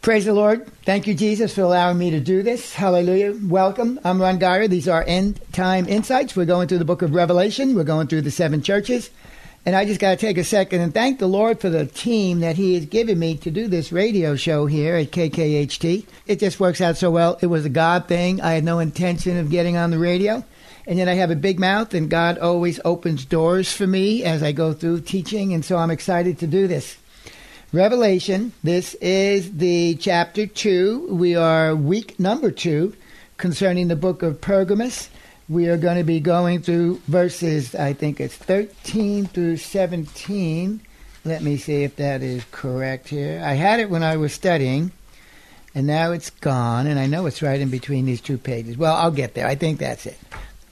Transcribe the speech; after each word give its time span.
Praise 0.00 0.26
the 0.26 0.32
Lord. 0.32 0.64
Thank 0.84 1.08
you, 1.08 1.14
Jesus, 1.14 1.54
for 1.54 1.62
allowing 1.62 1.98
me 1.98 2.10
to 2.10 2.20
do 2.20 2.44
this. 2.44 2.72
Hallelujah. 2.72 3.34
Welcome. 3.42 3.98
I'm 4.04 4.22
Ron 4.22 4.38
Geyer. 4.38 4.68
These 4.68 4.88
are 4.88 5.04
end 5.04 5.40
time 5.52 5.88
insights. 5.88 6.36
We're 6.36 6.44
going 6.44 6.68
through 6.68 6.78
the 6.78 6.84
book 6.84 7.02
of 7.02 7.14
Revelation. 7.14 7.74
We're 7.74 7.82
going 7.82 8.06
through 8.06 8.22
the 8.22 8.30
seven 8.30 8.62
churches. 8.62 9.10
And 9.66 9.74
I 9.74 9.84
just 9.84 10.00
got 10.00 10.10
to 10.12 10.16
take 10.16 10.38
a 10.38 10.44
second 10.44 10.82
and 10.82 10.94
thank 10.94 11.18
the 11.18 11.26
Lord 11.26 11.60
for 11.60 11.68
the 11.68 11.84
team 11.84 12.40
that 12.40 12.56
He 12.56 12.74
has 12.74 12.86
given 12.86 13.18
me 13.18 13.36
to 13.38 13.50
do 13.50 13.66
this 13.66 13.90
radio 13.90 14.36
show 14.36 14.66
here 14.66 14.94
at 14.94 15.10
KKHT. 15.10 16.06
It 16.28 16.38
just 16.38 16.60
works 16.60 16.80
out 16.80 16.96
so 16.96 17.10
well. 17.10 17.36
It 17.42 17.48
was 17.48 17.64
a 17.64 17.68
God 17.68 18.06
thing. 18.06 18.40
I 18.40 18.52
had 18.52 18.64
no 18.64 18.78
intention 18.78 19.36
of 19.36 19.50
getting 19.50 19.76
on 19.76 19.90
the 19.90 19.98
radio. 19.98 20.44
And 20.86 20.98
yet 20.98 21.08
I 21.08 21.14
have 21.14 21.32
a 21.32 21.36
big 21.36 21.58
mouth, 21.58 21.92
and 21.92 22.08
God 22.08 22.38
always 22.38 22.80
opens 22.84 23.24
doors 23.26 23.70
for 23.70 23.86
me 23.86 24.22
as 24.22 24.44
I 24.44 24.52
go 24.52 24.72
through 24.72 25.00
teaching. 25.00 25.52
And 25.52 25.64
so 25.64 25.76
I'm 25.76 25.90
excited 25.90 26.38
to 26.38 26.46
do 26.46 26.68
this. 26.68 26.96
Revelation. 27.72 28.52
This 28.64 28.94
is 28.94 29.58
the 29.58 29.94
chapter 29.96 30.46
2. 30.46 31.08
We 31.10 31.36
are 31.36 31.76
week 31.76 32.18
number 32.18 32.50
2 32.50 32.94
concerning 33.36 33.88
the 33.88 33.96
book 33.96 34.22
of 34.22 34.40
Pergamus. 34.40 35.10
We 35.50 35.68
are 35.68 35.76
going 35.76 35.98
to 35.98 36.04
be 36.04 36.18
going 36.18 36.62
through 36.62 37.02
verses, 37.08 37.74
I 37.74 37.92
think 37.92 38.20
it's 38.20 38.34
13 38.34 39.26
through 39.26 39.58
17. 39.58 40.80
Let 41.26 41.42
me 41.42 41.58
see 41.58 41.84
if 41.84 41.96
that 41.96 42.22
is 42.22 42.42
correct 42.52 43.08
here. 43.08 43.42
I 43.44 43.52
had 43.52 43.80
it 43.80 43.90
when 43.90 44.02
I 44.02 44.16
was 44.16 44.32
studying, 44.32 44.90
and 45.74 45.86
now 45.86 46.12
it's 46.12 46.30
gone, 46.30 46.86
and 46.86 46.98
I 46.98 47.04
know 47.04 47.26
it's 47.26 47.42
right 47.42 47.60
in 47.60 47.68
between 47.68 48.06
these 48.06 48.22
two 48.22 48.38
pages. 48.38 48.78
Well, 48.78 48.96
I'll 48.96 49.10
get 49.10 49.34
there. 49.34 49.46
I 49.46 49.56
think 49.56 49.78
that's 49.78 50.06
it. 50.06 50.18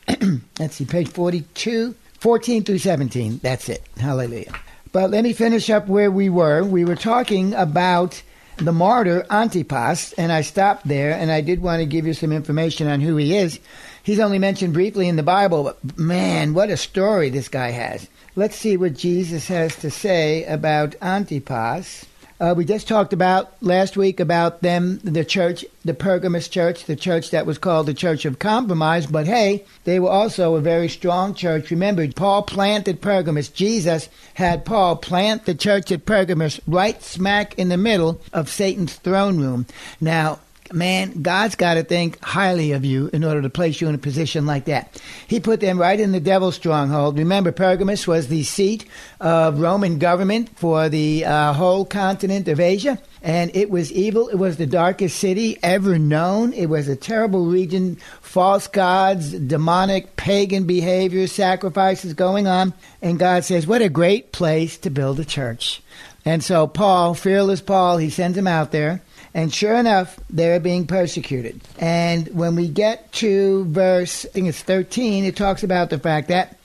Let's 0.58 0.76
see, 0.76 0.86
page 0.86 1.08
42, 1.08 1.94
14 2.20 2.64
through 2.64 2.78
17. 2.78 3.40
That's 3.42 3.68
it. 3.68 3.82
Hallelujah. 3.98 4.54
But 4.92 5.10
let 5.10 5.24
me 5.24 5.32
finish 5.32 5.68
up 5.70 5.88
where 5.88 6.10
we 6.10 6.28
were. 6.28 6.62
We 6.62 6.84
were 6.84 6.96
talking 6.96 7.54
about 7.54 8.22
the 8.56 8.72
martyr 8.72 9.26
Antipas, 9.30 10.12
and 10.14 10.32
I 10.32 10.40
stopped 10.40 10.88
there, 10.88 11.12
and 11.12 11.30
I 11.30 11.40
did 11.42 11.60
want 11.60 11.80
to 11.80 11.86
give 11.86 12.06
you 12.06 12.14
some 12.14 12.32
information 12.32 12.86
on 12.86 13.00
who 13.00 13.16
he 13.16 13.36
is. 13.36 13.60
He's 14.02 14.20
only 14.20 14.38
mentioned 14.38 14.72
briefly 14.72 15.08
in 15.08 15.16
the 15.16 15.22
Bible, 15.22 15.64
but 15.64 15.98
man, 15.98 16.54
what 16.54 16.70
a 16.70 16.76
story 16.76 17.28
this 17.28 17.48
guy 17.48 17.70
has. 17.70 18.08
Let's 18.34 18.56
see 18.56 18.76
what 18.76 18.94
Jesus 18.94 19.48
has 19.48 19.76
to 19.76 19.90
say 19.90 20.44
about 20.44 20.94
Antipas. 21.02 22.06
Uh, 22.38 22.52
we 22.56 22.66
just 22.66 22.86
talked 22.86 23.14
about 23.14 23.54
last 23.62 23.96
week 23.96 24.20
about 24.20 24.60
them, 24.60 24.98
the 24.98 25.24
church, 25.24 25.64
the 25.86 25.94
Pergamus 25.94 26.48
church, 26.48 26.84
the 26.84 26.96
church 26.96 27.30
that 27.30 27.46
was 27.46 27.56
called 27.56 27.86
the 27.86 27.94
Church 27.94 28.26
of 28.26 28.38
Compromise. 28.38 29.06
But 29.06 29.26
hey, 29.26 29.64
they 29.84 29.98
were 29.98 30.10
also 30.10 30.54
a 30.54 30.60
very 30.60 30.88
strong 30.88 31.32
church. 31.32 31.70
Remember, 31.70 32.06
Paul 32.08 32.42
planted 32.42 33.00
Pergamus. 33.00 33.48
Jesus 33.48 34.10
had 34.34 34.66
Paul 34.66 34.96
plant 34.96 35.46
the 35.46 35.54
church 35.54 35.90
at 35.90 36.04
Pergamus 36.04 36.60
right 36.66 37.02
smack 37.02 37.58
in 37.58 37.70
the 37.70 37.78
middle 37.78 38.20
of 38.34 38.50
Satan's 38.50 38.96
throne 38.96 39.38
room. 39.38 39.64
Now, 39.98 40.40
man, 40.72 41.22
God's 41.22 41.54
got 41.54 41.74
to 41.74 41.82
think 41.82 42.22
highly 42.22 42.72
of 42.72 42.84
you 42.84 43.10
in 43.12 43.24
order 43.24 43.42
to 43.42 43.50
place 43.50 43.80
you 43.80 43.88
in 43.88 43.94
a 43.94 43.98
position 43.98 44.46
like 44.46 44.66
that. 44.66 45.00
He 45.26 45.40
put 45.40 45.60
them 45.60 45.78
right 45.78 45.98
in 45.98 46.12
the 46.12 46.20
devil's 46.20 46.56
stronghold. 46.56 47.18
Remember, 47.18 47.52
Pergamus 47.52 48.06
was 48.06 48.28
the 48.28 48.42
seat 48.42 48.86
of 49.20 49.60
Roman 49.60 49.98
government 49.98 50.58
for 50.58 50.88
the 50.88 51.24
uh, 51.24 51.52
whole 51.52 51.84
continent 51.84 52.48
of 52.48 52.60
Asia. 52.60 52.98
And 53.22 53.54
it 53.56 53.70
was 53.70 53.90
evil. 53.90 54.28
It 54.28 54.36
was 54.36 54.56
the 54.56 54.66
darkest 54.66 55.18
city 55.18 55.58
ever 55.62 55.98
known. 55.98 56.52
It 56.52 56.66
was 56.66 56.86
a 56.86 56.94
terrible 56.94 57.46
region, 57.46 57.96
false 58.20 58.68
gods, 58.68 59.32
demonic, 59.32 60.16
pagan 60.16 60.64
behavior, 60.64 61.26
sacrifices 61.26 62.14
going 62.14 62.46
on. 62.46 62.72
And 63.02 63.18
God 63.18 63.44
says, 63.44 63.66
What 63.66 63.82
a 63.82 63.88
great 63.88 64.30
place 64.30 64.78
to 64.78 64.90
build 64.90 65.18
a 65.18 65.24
church. 65.24 65.82
And 66.24 66.42
so, 66.42 66.66
Paul, 66.66 67.14
fearless 67.14 67.60
Paul, 67.60 67.98
he 67.98 68.10
sends 68.10 68.36
him 68.36 68.46
out 68.48 68.72
there. 68.72 69.00
And 69.36 69.52
sure 69.52 69.74
enough, 69.74 70.18
they're 70.30 70.58
being 70.58 70.86
persecuted. 70.86 71.60
And 71.78 72.26
when 72.28 72.56
we 72.56 72.68
get 72.68 73.12
to 73.12 73.66
verse, 73.66 74.24
I 74.24 74.28
think 74.30 74.48
it's 74.48 74.62
13, 74.62 75.24
it 75.24 75.36
talks 75.36 75.62
about 75.62 75.90
the 75.90 75.98
fact 75.98 76.28
that 76.28 76.58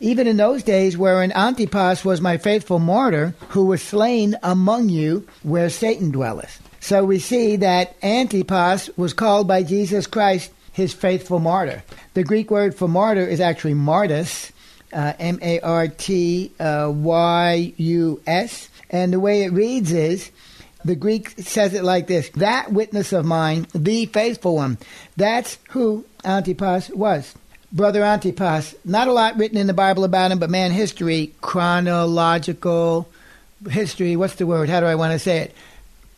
even 0.00 0.26
in 0.26 0.36
those 0.36 0.62
days 0.62 0.98
wherein 0.98 1.32
Antipas 1.32 2.04
was 2.04 2.20
my 2.20 2.36
faithful 2.36 2.80
martyr, 2.80 3.34
who 3.48 3.64
was 3.64 3.80
slain 3.80 4.36
among 4.42 4.90
you 4.90 5.26
where 5.42 5.70
Satan 5.70 6.10
dwelleth. 6.10 6.60
So 6.80 7.02
we 7.02 7.18
see 7.18 7.56
that 7.56 7.96
Antipas 8.02 8.90
was 8.98 9.14
called 9.14 9.48
by 9.48 9.62
Jesus 9.62 10.06
Christ 10.06 10.52
his 10.72 10.92
faithful 10.92 11.38
martyr. 11.38 11.82
The 12.12 12.24
Greek 12.24 12.50
word 12.50 12.74
for 12.74 12.88
martyr 12.88 13.26
is 13.26 13.40
actually 13.40 13.72
martys, 13.72 14.52
uh, 14.92 15.14
M 15.18 15.38
A 15.40 15.60
R 15.60 15.88
T 15.88 16.52
Y 16.58 17.72
U 17.74 18.22
S. 18.26 18.68
And 18.90 19.14
the 19.14 19.20
way 19.20 19.44
it 19.44 19.52
reads 19.52 19.92
is, 19.92 20.30
the 20.84 20.96
Greek 20.96 21.30
says 21.38 21.74
it 21.74 21.84
like 21.84 22.06
this 22.06 22.28
That 22.30 22.72
witness 22.72 23.12
of 23.12 23.24
mine, 23.24 23.66
the 23.74 24.06
faithful 24.06 24.56
one. 24.56 24.78
That's 25.16 25.58
who 25.70 26.04
Antipas 26.24 26.90
was. 26.90 27.34
Brother 27.70 28.02
Antipas, 28.02 28.74
not 28.84 29.08
a 29.08 29.12
lot 29.12 29.36
written 29.36 29.58
in 29.58 29.66
the 29.66 29.74
Bible 29.74 30.04
about 30.04 30.30
him, 30.30 30.38
but 30.38 30.48
man, 30.48 30.70
history, 30.70 31.34
chronological 31.42 33.08
history, 33.68 34.16
what's 34.16 34.36
the 34.36 34.46
word? 34.46 34.68
How 34.68 34.80
do 34.80 34.86
I 34.86 34.94
want 34.94 35.12
to 35.12 35.18
say 35.18 35.38
it? 35.38 35.54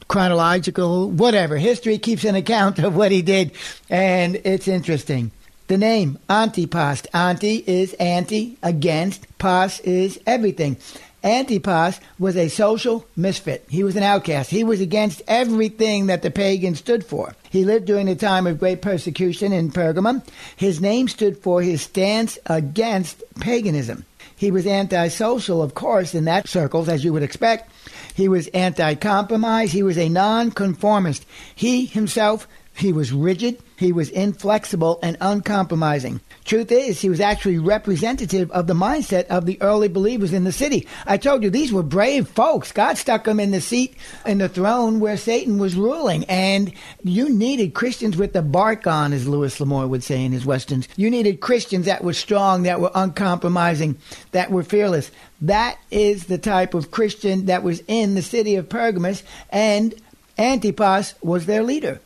Chronological, 0.07 1.11
whatever. 1.11 1.57
History 1.57 1.99
keeps 1.99 2.25
an 2.25 2.35
account 2.35 2.79
of 2.79 2.97
what 2.97 3.11
he 3.11 3.23
did, 3.23 3.53
and 3.89 4.37
it's 4.45 4.69
interesting. 4.69 5.33
The 5.71 5.79
name 5.79 6.19
Antipas, 6.29 7.03
anti 7.15 7.63
is 7.65 7.93
anti, 7.93 8.59
against, 8.61 9.29
pas 9.39 9.79
is 9.79 10.19
everything. 10.27 10.79
Antipas 11.23 12.01
was 12.19 12.37
a 12.37 12.49
social 12.49 13.07
misfit. 13.15 13.67
He 13.69 13.85
was 13.85 13.95
an 13.95 14.03
outcast. 14.03 14.51
He 14.51 14.65
was 14.65 14.81
against 14.81 15.23
everything 15.29 16.09
that 16.09 16.23
the 16.23 16.31
pagans 16.33 16.81
stood 16.81 17.07
for. 17.07 17.37
He 17.51 17.65
lived 17.65 17.85
during 17.85 18.09
a 18.09 18.17
time 18.17 18.49
of 18.49 18.59
great 18.59 18.83
persecution 18.83 19.53
in 19.53 19.71
Pergamum. 19.71 20.27
His 20.57 20.81
name 20.81 21.07
stood 21.07 21.39
for 21.39 21.63
his 21.63 21.83
stance 21.83 22.37
against 22.47 23.23
paganism. 23.39 24.05
He 24.35 24.51
was 24.51 24.67
antisocial, 24.67 25.63
of 25.63 25.75
course, 25.75 26.17
in 26.17 26.25
that 26.25 26.49
circles, 26.49 26.89
as 26.89 27.05
you 27.05 27.13
would 27.13 27.23
expect. 27.23 27.71
He 28.17 28.27
was 28.27 28.49
anti-compromise. 28.49 29.71
He 29.71 29.85
was 29.85 29.99
a 29.99 30.09
nonconformist. 30.09 31.25
He 31.55 31.87
himself, 31.87 32.49
he 32.81 32.93
was 32.93 33.13
rigid. 33.13 33.59
He 33.77 33.93
was 33.93 34.11
inflexible 34.11 34.99
and 35.03 35.17
uncompromising. 35.21 36.21
Truth 36.45 36.73
is, 36.73 37.01
he 37.01 37.09
was 37.09 37.21
actually 37.21 37.59
representative 37.59 38.51
of 38.51 38.67
the 38.67 38.75
mindset 38.75 39.27
of 39.27 39.47
the 39.47 39.61
early 39.63 39.89
believers 39.89 40.33
in 40.33 40.45
the 40.45 40.53
city. 40.53 40.87
I 41.07 41.17
told 41.17 41.43
you 41.43 41.51
these 41.51 41.73
were 41.73 41.83
brave 41.83 42.29
folks. 42.29 42.73
God 42.73 42.99
stuck 42.99 43.25
them 43.25 43.39
in 43.39 43.51
the 43.51 43.61
seat, 43.61 43.95
in 44.27 44.39
the 44.39 44.49
throne 44.49 45.01
where 45.01 45.17
Satan 45.17 45.59
was 45.59 45.77
ruling. 45.77 46.25
And 46.25 46.73
you 47.05 47.29
needed 47.29 47.75
Christians 47.75 48.17
with 48.17 48.33
the 48.33 48.43
bark 48.43 48.87
on, 48.87 49.13
as 49.13 49.29
Louis 49.29 49.59
L'Amour 49.61 49.87
would 49.87 50.03
say 50.03 50.25
in 50.25 50.33
his 50.33 50.47
Westerns. 50.47 50.89
You 50.97 51.11
needed 51.11 51.41
Christians 51.41 51.87
that 51.87 52.03
were 52.03 52.13
strong, 52.13 52.65
that 52.65 52.81
were 52.81 52.91
uncompromising, 52.95 53.97
that 54.33 54.51
were 54.51 54.65
fearless. 54.65 55.11
That 55.43 55.79
is 55.91 56.25
the 56.25 56.39
type 56.39 56.75
of 56.75 56.91
Christian 56.91 57.47
that 57.47 57.63
was 57.63 57.83
in 57.87 58.15
the 58.15 58.23
city 58.23 58.57
of 58.57 58.69
Pergamus, 58.69 59.23
and 59.51 59.95
Antipas 60.37 61.15
was 61.23 61.47
their 61.47 61.63
leader. 61.63 62.01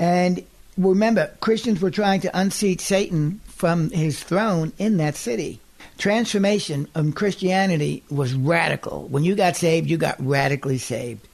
And 0.00 0.42
remember, 0.78 1.30
Christians 1.40 1.82
were 1.82 1.90
trying 1.90 2.22
to 2.22 2.38
unseat 2.38 2.80
Satan 2.80 3.38
from 3.44 3.90
his 3.90 4.22
throne 4.22 4.72
in 4.78 4.96
that 4.96 5.14
city. 5.14 5.60
transformation 5.98 6.88
of 6.94 7.14
Christianity 7.14 8.02
was 8.10 8.32
radical. 8.32 9.06
When 9.08 9.22
you 9.22 9.34
got 9.34 9.56
saved, 9.56 9.90
you 9.90 9.98
got 9.98 10.16
radically 10.18 10.78
saved. 10.78 11.28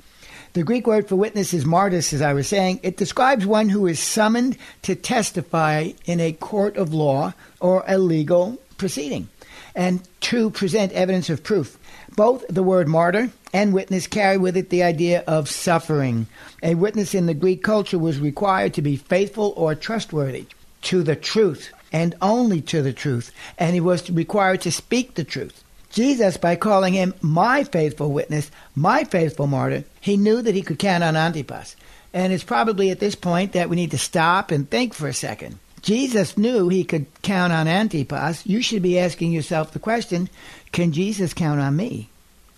The 0.54 0.64
Greek 0.64 0.88
word 0.88 1.08
for 1.08 1.14
witness 1.14 1.54
is 1.54 1.64
martys, 1.64 2.12
as 2.12 2.20
I 2.20 2.32
was 2.32 2.48
saying. 2.48 2.80
It 2.82 2.96
describes 2.96 3.46
one 3.46 3.68
who 3.68 3.86
is 3.86 4.00
summoned 4.00 4.58
to 4.82 4.96
testify 4.96 5.92
in 6.04 6.19
a 6.19 6.32
court 6.32 6.76
of 6.76 6.92
law 6.92 7.34
or 7.60 7.84
a 7.86 7.98
legal 7.98 8.58
proceeding 8.78 9.28
and 9.76 10.02
to 10.22 10.50
present 10.50 10.90
evidence 10.92 11.30
of 11.30 11.44
proof. 11.44 11.78
Both 12.16 12.44
the 12.48 12.64
word 12.64 12.88
martyr 12.88 13.30
and 13.56 13.73
witness 13.73 14.06
carry 14.06 14.37
with 14.37 14.55
it 14.55 14.69
the 14.69 14.82
idea 14.82 15.25
of 15.26 15.49
suffering. 15.49 16.26
A 16.62 16.75
witness 16.75 17.14
in 17.14 17.25
the 17.25 17.32
Greek 17.32 17.62
culture 17.62 17.99
was 17.99 18.20
required 18.20 18.75
to 18.75 18.82
be 18.82 18.97
faithful 18.97 19.55
or 19.56 19.75
trustworthy 19.75 20.44
to 20.82 21.03
the 21.03 21.17
truth 21.17 21.73
and 21.91 22.14
only 22.20 22.61
to 22.61 22.82
the 22.82 22.93
truth, 22.93 23.32
and 23.56 23.73
he 23.73 23.81
was 23.81 24.11
required 24.11 24.61
to 24.61 24.70
speak 24.70 25.14
the 25.14 25.25
truth. 25.25 25.64
Jesus, 25.91 26.37
by 26.37 26.55
calling 26.55 26.93
him 26.93 27.14
my 27.23 27.64
faithful 27.64 28.12
witness, 28.12 28.50
my 28.75 29.05
faithful 29.05 29.47
martyr, 29.47 29.85
he 30.03 30.19
knew 30.19 30.43
that 30.43 30.55
he 30.55 30.61
could 30.61 30.79
count 30.79 31.03
on 31.03 31.17
Antipas. 31.17 31.76
And 32.12 32.35
it's 32.35 32.44
probably 32.44 32.91
at 32.91 33.00
this 33.00 33.14
point 33.14 33.53
that 33.53 33.70
we 33.70 33.76
need 33.76 33.93
to 33.93 33.99
stop 33.99 34.50
and 34.50 34.69
think 34.69 34.93
for 34.93 35.08
a 35.08 35.14
second. 35.14 35.58
Jesus 35.81 36.37
knew 36.37 36.69
he 36.69 36.85
could 36.85 37.06
count 37.23 37.55
on 37.55 37.69
Antipas. 37.69 38.44
You 38.44 38.61
should 38.61 38.82
be 38.82 38.99
asking 38.99 39.32
yourself 39.32 39.73
the 39.73 39.79
question 39.79 40.29
can 40.73 40.93
Jesus 40.93 41.32
count 41.32 41.58
on 41.58 41.75
me? 41.75 42.11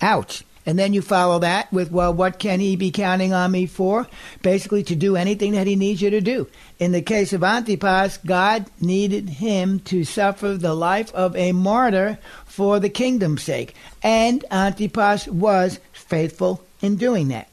Ouch. 0.03 0.43
And 0.69 0.79
then 0.79 0.93
you 0.93 1.00
follow 1.00 1.38
that 1.38 1.73
with, 1.73 1.91
well, 1.91 2.12
what 2.12 2.38
can 2.38 2.61
he 2.61 2.76
be 2.76 2.91
counting 2.91 3.32
on 3.32 3.53
me 3.53 3.65
for? 3.65 4.06
Basically, 4.43 4.82
to 4.82 4.94
do 4.94 5.17
anything 5.17 5.53
that 5.53 5.67
he 5.67 5.76
needs 5.76 6.03
you 6.03 6.11
to 6.11 6.20
do. 6.20 6.47
In 6.79 6.93
the 6.93 7.00
case 7.00 7.32
of 7.32 7.43
Antipas, 7.43 8.19
God 8.19 8.67
needed 8.79 9.31
him 9.31 9.81
to 9.87 10.05
suffer 10.05 10.59
the 10.59 10.75
life 10.75 11.11
of 11.15 11.35
a 11.37 11.53
martyr 11.53 12.19
for 12.44 12.79
the 12.81 12.91
kingdom's 12.91 13.43
sake. 13.43 13.75
And 14.03 14.44
Antipas 14.50 15.26
was 15.26 15.81
faithful 15.94 16.62
in 16.82 16.97
doing 16.97 17.29
that. 17.29 17.49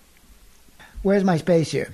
Where's 1.01 1.23
my 1.23 1.37
space 1.37 1.71
here? 1.71 1.93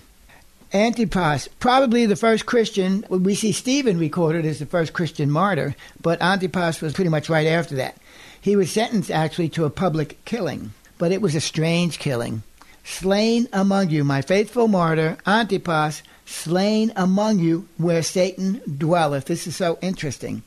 Antipas, 0.73 1.49
probably 1.59 2.07
the 2.07 2.15
first 2.15 2.47
Christian. 2.47 3.05
We 3.09 3.35
see 3.35 3.51
Stephen 3.51 3.99
recorded 3.99 4.43
as 4.43 4.57
the 4.57 4.65
first 4.65 4.93
Christian 4.93 5.29
martyr, 5.29 5.75
but 6.01 6.19
Antipas 6.19 6.81
was 6.81 6.93
pretty 6.93 7.11
much 7.11 7.29
right 7.29 7.45
after 7.45 7.75
that. 7.75 7.95
He 8.41 8.55
was 8.55 8.71
sentenced 8.71 9.11
actually 9.11 9.49
to 9.49 9.65
a 9.65 9.69
public 9.69 10.25
killing 10.25 10.71
but 11.01 11.11
it 11.11 11.19
was 11.19 11.33
a 11.33 11.41
strange 11.41 11.97
killing. 11.97 12.43
Slain 12.83 13.47
among 13.51 13.89
you, 13.89 14.03
my 14.03 14.21
faithful 14.21 14.67
martyr, 14.67 15.17
Antipas, 15.25 16.03
slain 16.27 16.93
among 16.95 17.39
you 17.39 17.67
where 17.77 18.03
Satan 18.03 18.61
dwelleth. 18.77 19.25
This 19.25 19.47
is 19.47 19.55
so 19.55 19.79
interesting. 19.81 20.43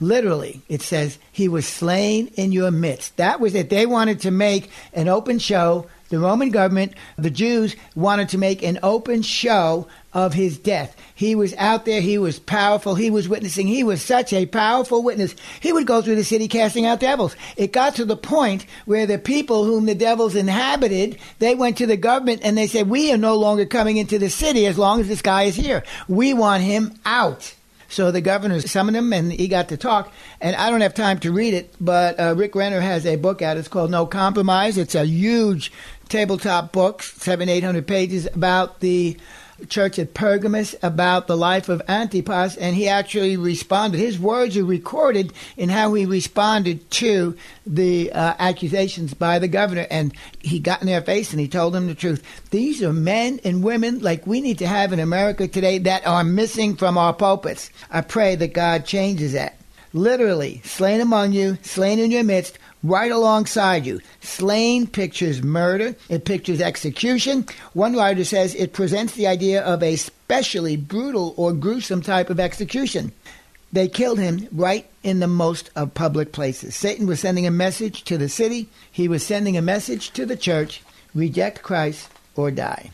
Literally, 0.00 0.60
it 0.68 0.82
says, 0.82 1.18
he 1.32 1.48
was 1.48 1.66
slain 1.66 2.26
in 2.36 2.52
your 2.52 2.70
midst. 2.70 3.16
That 3.16 3.40
was 3.40 3.54
it. 3.54 3.70
They 3.70 3.86
wanted 3.86 4.20
to 4.20 4.30
make 4.30 4.68
an 4.92 5.08
open 5.08 5.38
show 5.38 5.86
the 6.08 6.18
Roman 6.18 6.50
government, 6.50 6.92
the 7.16 7.30
Jews, 7.30 7.76
wanted 7.94 8.28
to 8.30 8.38
make 8.38 8.62
an 8.62 8.78
open 8.82 9.22
show 9.22 9.88
of 10.12 10.32
his 10.32 10.58
death. 10.58 10.96
He 11.14 11.34
was 11.34 11.54
out 11.54 11.84
there, 11.84 12.00
he 12.00 12.18
was 12.18 12.38
powerful, 12.38 12.94
he 12.94 13.10
was 13.10 13.28
witnessing, 13.28 13.66
he 13.66 13.82
was 13.82 14.00
such 14.00 14.32
a 14.32 14.46
powerful 14.46 15.02
witness. 15.02 15.34
He 15.60 15.72
would 15.72 15.86
go 15.86 16.02
through 16.02 16.16
the 16.16 16.24
city 16.24 16.46
casting 16.46 16.86
out 16.86 17.00
devils. 17.00 17.34
It 17.56 17.72
got 17.72 17.96
to 17.96 18.04
the 18.04 18.16
point 18.16 18.66
where 18.84 19.06
the 19.06 19.18
people 19.18 19.64
whom 19.64 19.86
the 19.86 19.94
devils 19.94 20.36
inhabited, 20.36 21.18
they 21.40 21.54
went 21.54 21.78
to 21.78 21.86
the 21.86 21.96
government 21.96 22.42
and 22.44 22.56
they 22.56 22.68
said, 22.68 22.88
We 22.88 23.12
are 23.12 23.18
no 23.18 23.36
longer 23.36 23.66
coming 23.66 23.96
into 23.96 24.18
the 24.18 24.30
city 24.30 24.66
as 24.66 24.78
long 24.78 25.00
as 25.00 25.08
this 25.08 25.22
guy 25.22 25.44
is 25.44 25.56
here. 25.56 25.82
We 26.08 26.32
want 26.32 26.62
him 26.62 26.94
out. 27.04 27.54
So 27.94 28.10
the 28.10 28.20
governor 28.20 28.60
summoned 28.60 28.96
him, 28.96 29.12
and 29.12 29.32
he 29.32 29.46
got 29.46 29.68
to 29.68 29.76
talk. 29.76 30.12
And 30.40 30.56
I 30.56 30.70
don't 30.70 30.80
have 30.80 30.94
time 30.94 31.20
to 31.20 31.30
read 31.30 31.54
it, 31.54 31.72
but 31.80 32.18
uh, 32.18 32.34
Rick 32.36 32.56
Renner 32.56 32.80
has 32.80 33.06
a 33.06 33.14
book 33.14 33.40
out. 33.40 33.56
It's 33.56 33.68
called 33.68 33.92
No 33.92 34.04
Compromise. 34.04 34.76
It's 34.78 34.96
a 34.96 35.04
huge 35.04 35.70
tabletop 36.08 36.72
books, 36.72 37.12
seven, 37.14 37.48
eight 37.48 37.64
hundred 37.64 37.86
pages 37.86 38.26
about 38.26 38.80
the 38.80 39.16
church 39.68 39.98
at 39.98 40.14
Pergamus 40.14 40.74
about 40.82 41.26
the 41.26 41.36
life 41.36 41.68
of 41.68 41.80
Antipas, 41.88 42.56
and 42.56 42.74
he 42.74 42.88
actually 42.88 43.36
responded. 43.36 43.98
His 43.98 44.18
words 44.18 44.56
are 44.56 44.64
recorded 44.64 45.32
in 45.56 45.68
how 45.68 45.94
he 45.94 46.06
responded 46.06 46.90
to 46.92 47.36
the 47.66 48.12
uh, 48.12 48.34
accusations 48.38 49.14
by 49.14 49.38
the 49.38 49.48
governor, 49.48 49.86
and 49.90 50.12
he 50.40 50.58
got 50.58 50.80
in 50.80 50.86
their 50.86 51.02
face 51.02 51.30
and 51.30 51.40
he 51.40 51.48
told 51.48 51.72
them 51.72 51.86
the 51.86 51.94
truth. 51.94 52.22
These 52.50 52.82
are 52.82 52.92
men 52.92 53.40
and 53.44 53.62
women 53.62 54.00
like 54.00 54.26
we 54.26 54.40
need 54.40 54.58
to 54.58 54.66
have 54.66 54.92
in 54.92 54.98
America 54.98 55.46
today 55.46 55.78
that 55.78 56.06
are 56.06 56.24
missing 56.24 56.76
from 56.76 56.98
our 56.98 57.14
pulpits. 57.14 57.70
I 57.90 58.00
pray 58.00 58.34
that 58.36 58.54
God 58.54 58.84
changes 58.84 59.34
that. 59.34 59.60
Literally, 59.92 60.60
slain 60.64 61.00
among 61.00 61.32
you, 61.32 61.56
slain 61.62 62.00
in 62.00 62.10
your 62.10 62.24
midst, 62.24 62.58
right 62.84 63.10
alongside 63.10 63.86
you. 63.86 64.00
Slain 64.20 64.86
pictures 64.86 65.42
murder, 65.42 65.96
it 66.08 66.24
pictures 66.24 66.60
execution. 66.60 67.46
One 67.72 67.96
writer 67.96 68.24
says 68.24 68.54
it 68.54 68.72
presents 68.72 69.14
the 69.14 69.26
idea 69.26 69.62
of 69.62 69.82
a 69.82 69.96
specially 69.96 70.76
brutal 70.76 71.34
or 71.36 71.52
gruesome 71.52 72.02
type 72.02 72.30
of 72.30 72.38
execution. 72.38 73.10
They 73.72 73.88
killed 73.88 74.20
him 74.20 74.46
right 74.52 74.88
in 75.02 75.18
the 75.18 75.26
most 75.26 75.70
of 75.74 75.94
public 75.94 76.30
places. 76.30 76.76
Satan 76.76 77.08
was 77.08 77.18
sending 77.18 77.46
a 77.46 77.50
message 77.50 78.04
to 78.04 78.16
the 78.16 78.28
city, 78.28 78.68
he 78.92 79.08
was 79.08 79.26
sending 79.26 79.56
a 79.56 79.62
message 79.62 80.12
to 80.12 80.24
the 80.24 80.36
church 80.36 80.82
reject 81.14 81.62
Christ 81.62 82.08
or 82.36 82.50
die. 82.50 82.90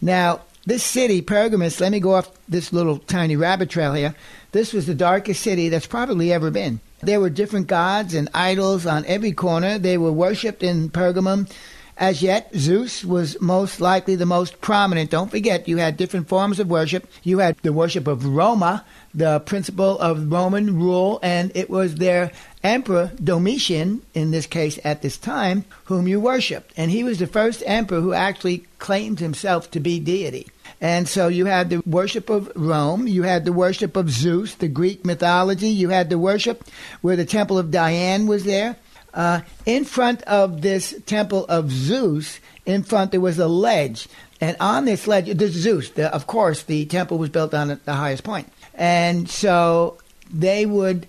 Now, 0.00 0.40
this 0.66 0.82
city, 0.82 1.22
Pergamus, 1.22 1.80
let 1.80 1.92
me 1.92 2.00
go 2.00 2.14
off 2.14 2.30
this 2.48 2.72
little 2.72 2.98
tiny 2.98 3.36
rabbit 3.36 3.70
trail 3.70 3.94
here. 3.94 4.14
This 4.52 4.72
was 4.72 4.86
the 4.86 4.94
darkest 4.94 5.42
city 5.42 5.68
that's 5.68 5.86
probably 5.86 6.32
ever 6.32 6.50
been. 6.50 6.80
There 7.00 7.20
were 7.20 7.30
different 7.30 7.68
gods 7.68 8.14
and 8.14 8.28
idols 8.34 8.84
on 8.84 9.04
every 9.06 9.32
corner. 9.32 9.78
They 9.78 9.96
were 9.96 10.12
worshipped 10.12 10.62
in 10.62 10.90
Pergamum. 10.90 11.48
As 11.96 12.22
yet, 12.22 12.50
Zeus 12.54 13.04
was 13.04 13.40
most 13.40 13.80
likely 13.80 14.14
the 14.14 14.26
most 14.26 14.60
prominent. 14.60 15.10
Don't 15.10 15.32
forget, 15.32 15.66
you 15.68 15.78
had 15.78 15.96
different 15.96 16.28
forms 16.28 16.60
of 16.60 16.70
worship. 16.70 17.08
You 17.24 17.38
had 17.38 17.56
the 17.62 17.72
worship 17.72 18.06
of 18.06 18.24
Roma, 18.24 18.84
the 19.12 19.40
principle 19.40 19.98
of 19.98 20.30
Roman 20.30 20.76
rule, 20.76 21.18
and 21.24 21.50
it 21.56 21.68
was 21.68 21.96
their 21.96 22.30
emperor, 22.62 23.10
Domitian, 23.22 24.02
in 24.14 24.30
this 24.30 24.46
case 24.46 24.78
at 24.84 25.02
this 25.02 25.18
time, 25.18 25.64
whom 25.86 26.06
you 26.06 26.20
worshiped. 26.20 26.72
And 26.76 26.92
he 26.92 27.02
was 27.02 27.18
the 27.18 27.26
first 27.26 27.64
emperor 27.66 28.00
who 28.00 28.12
actually 28.12 28.66
claimed 28.78 29.18
himself 29.18 29.68
to 29.72 29.80
be 29.80 29.98
deity. 29.98 30.46
And 30.80 31.08
so 31.08 31.28
you 31.28 31.46
had 31.46 31.70
the 31.70 31.82
worship 31.84 32.30
of 32.30 32.52
Rome, 32.54 33.08
you 33.08 33.24
had 33.24 33.44
the 33.44 33.52
worship 33.52 33.96
of 33.96 34.10
Zeus, 34.10 34.54
the 34.54 34.68
Greek 34.68 35.04
mythology, 35.04 35.68
you 35.68 35.88
had 35.88 36.08
the 36.08 36.18
worship 36.18 36.64
where 37.00 37.16
the 37.16 37.24
temple 37.24 37.58
of 37.58 37.70
Diane 37.70 38.26
was 38.26 38.44
there. 38.44 38.76
Uh, 39.12 39.40
in 39.66 39.84
front 39.84 40.22
of 40.22 40.62
this 40.62 40.94
temple 41.06 41.46
of 41.46 41.70
Zeus, 41.70 42.38
in 42.66 42.82
front 42.82 43.10
there 43.10 43.20
was 43.20 43.38
a 43.38 43.48
ledge. 43.48 44.08
And 44.40 44.56
on 44.60 44.84
this 44.84 45.08
ledge, 45.08 45.26
there's 45.36 45.52
Zeus. 45.52 45.90
The, 45.90 46.14
of 46.14 46.26
course, 46.26 46.62
the 46.62 46.84
temple 46.86 47.18
was 47.18 47.30
built 47.30 47.54
on 47.54 47.80
the 47.84 47.94
highest 47.94 48.22
point. 48.22 48.52
And 48.74 49.28
so 49.28 49.98
they 50.30 50.64
would 50.64 51.08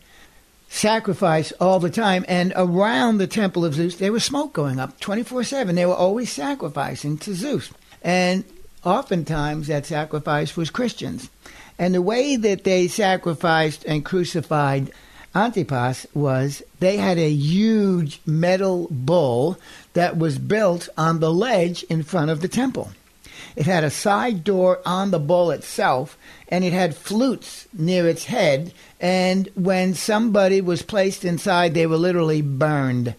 sacrifice 0.70 1.52
all 1.60 1.80
the 1.80 1.90
time. 1.90 2.26
And 2.28 2.54
around 2.56 3.18
the 3.18 3.28
temple 3.28 3.66
of 3.66 3.76
Zeus, 3.76 3.98
there 3.98 4.12
was 4.12 4.24
smoke 4.24 4.54
going 4.54 4.80
up 4.80 5.00
24 5.00 5.44
7. 5.44 5.76
They 5.76 5.86
were 5.86 5.94
always 5.94 6.32
sacrificing 6.32 7.18
to 7.20 7.36
Zeus. 7.36 7.72
And 8.02 8.44
oftentimes 8.84 9.68
that 9.68 9.86
sacrifice 9.86 10.56
was 10.56 10.70
Christians. 10.70 11.30
And 11.78 11.96
the 11.96 12.02
way 12.02 12.36
that 12.36 12.64
they 12.64 12.88
sacrificed 12.88 13.86
and 13.86 14.04
crucified 14.04 14.92
Antipas 15.36 16.08
was 16.14 16.64
they 16.80 16.98
had 16.98 17.18
a 17.18 17.30
huge 17.30 18.20
metal 18.26 18.88
bull 18.90 19.58
that 19.94 20.18
was 20.18 20.40
built 20.40 20.90
on 20.98 21.20
the 21.20 21.32
ledge 21.32 21.84
in 21.84 22.04
front 22.04 22.32
of 22.32 22.42
the 22.42 22.48
temple. 22.48 22.92
It 23.56 23.66
had 23.66 23.84
a 23.84 23.90
side 23.90 24.44
door 24.44 24.80
on 24.86 25.12
the 25.12 25.20
bull 25.20 25.52
itself, 25.52 26.18
and 26.48 26.64
it 26.64 26.74
had 26.74 26.96
flutes 26.96 27.68
near 27.74 28.08
its 28.08 28.26
head. 28.26 28.74
And 29.00 29.50
when 29.56 29.94
somebody 29.94 30.62
was 30.62 30.82
placed 30.82 31.26
inside, 31.26 31.74
they 31.74 31.86
were 31.86 31.98
literally 31.98 32.42
burned. 32.42 33.16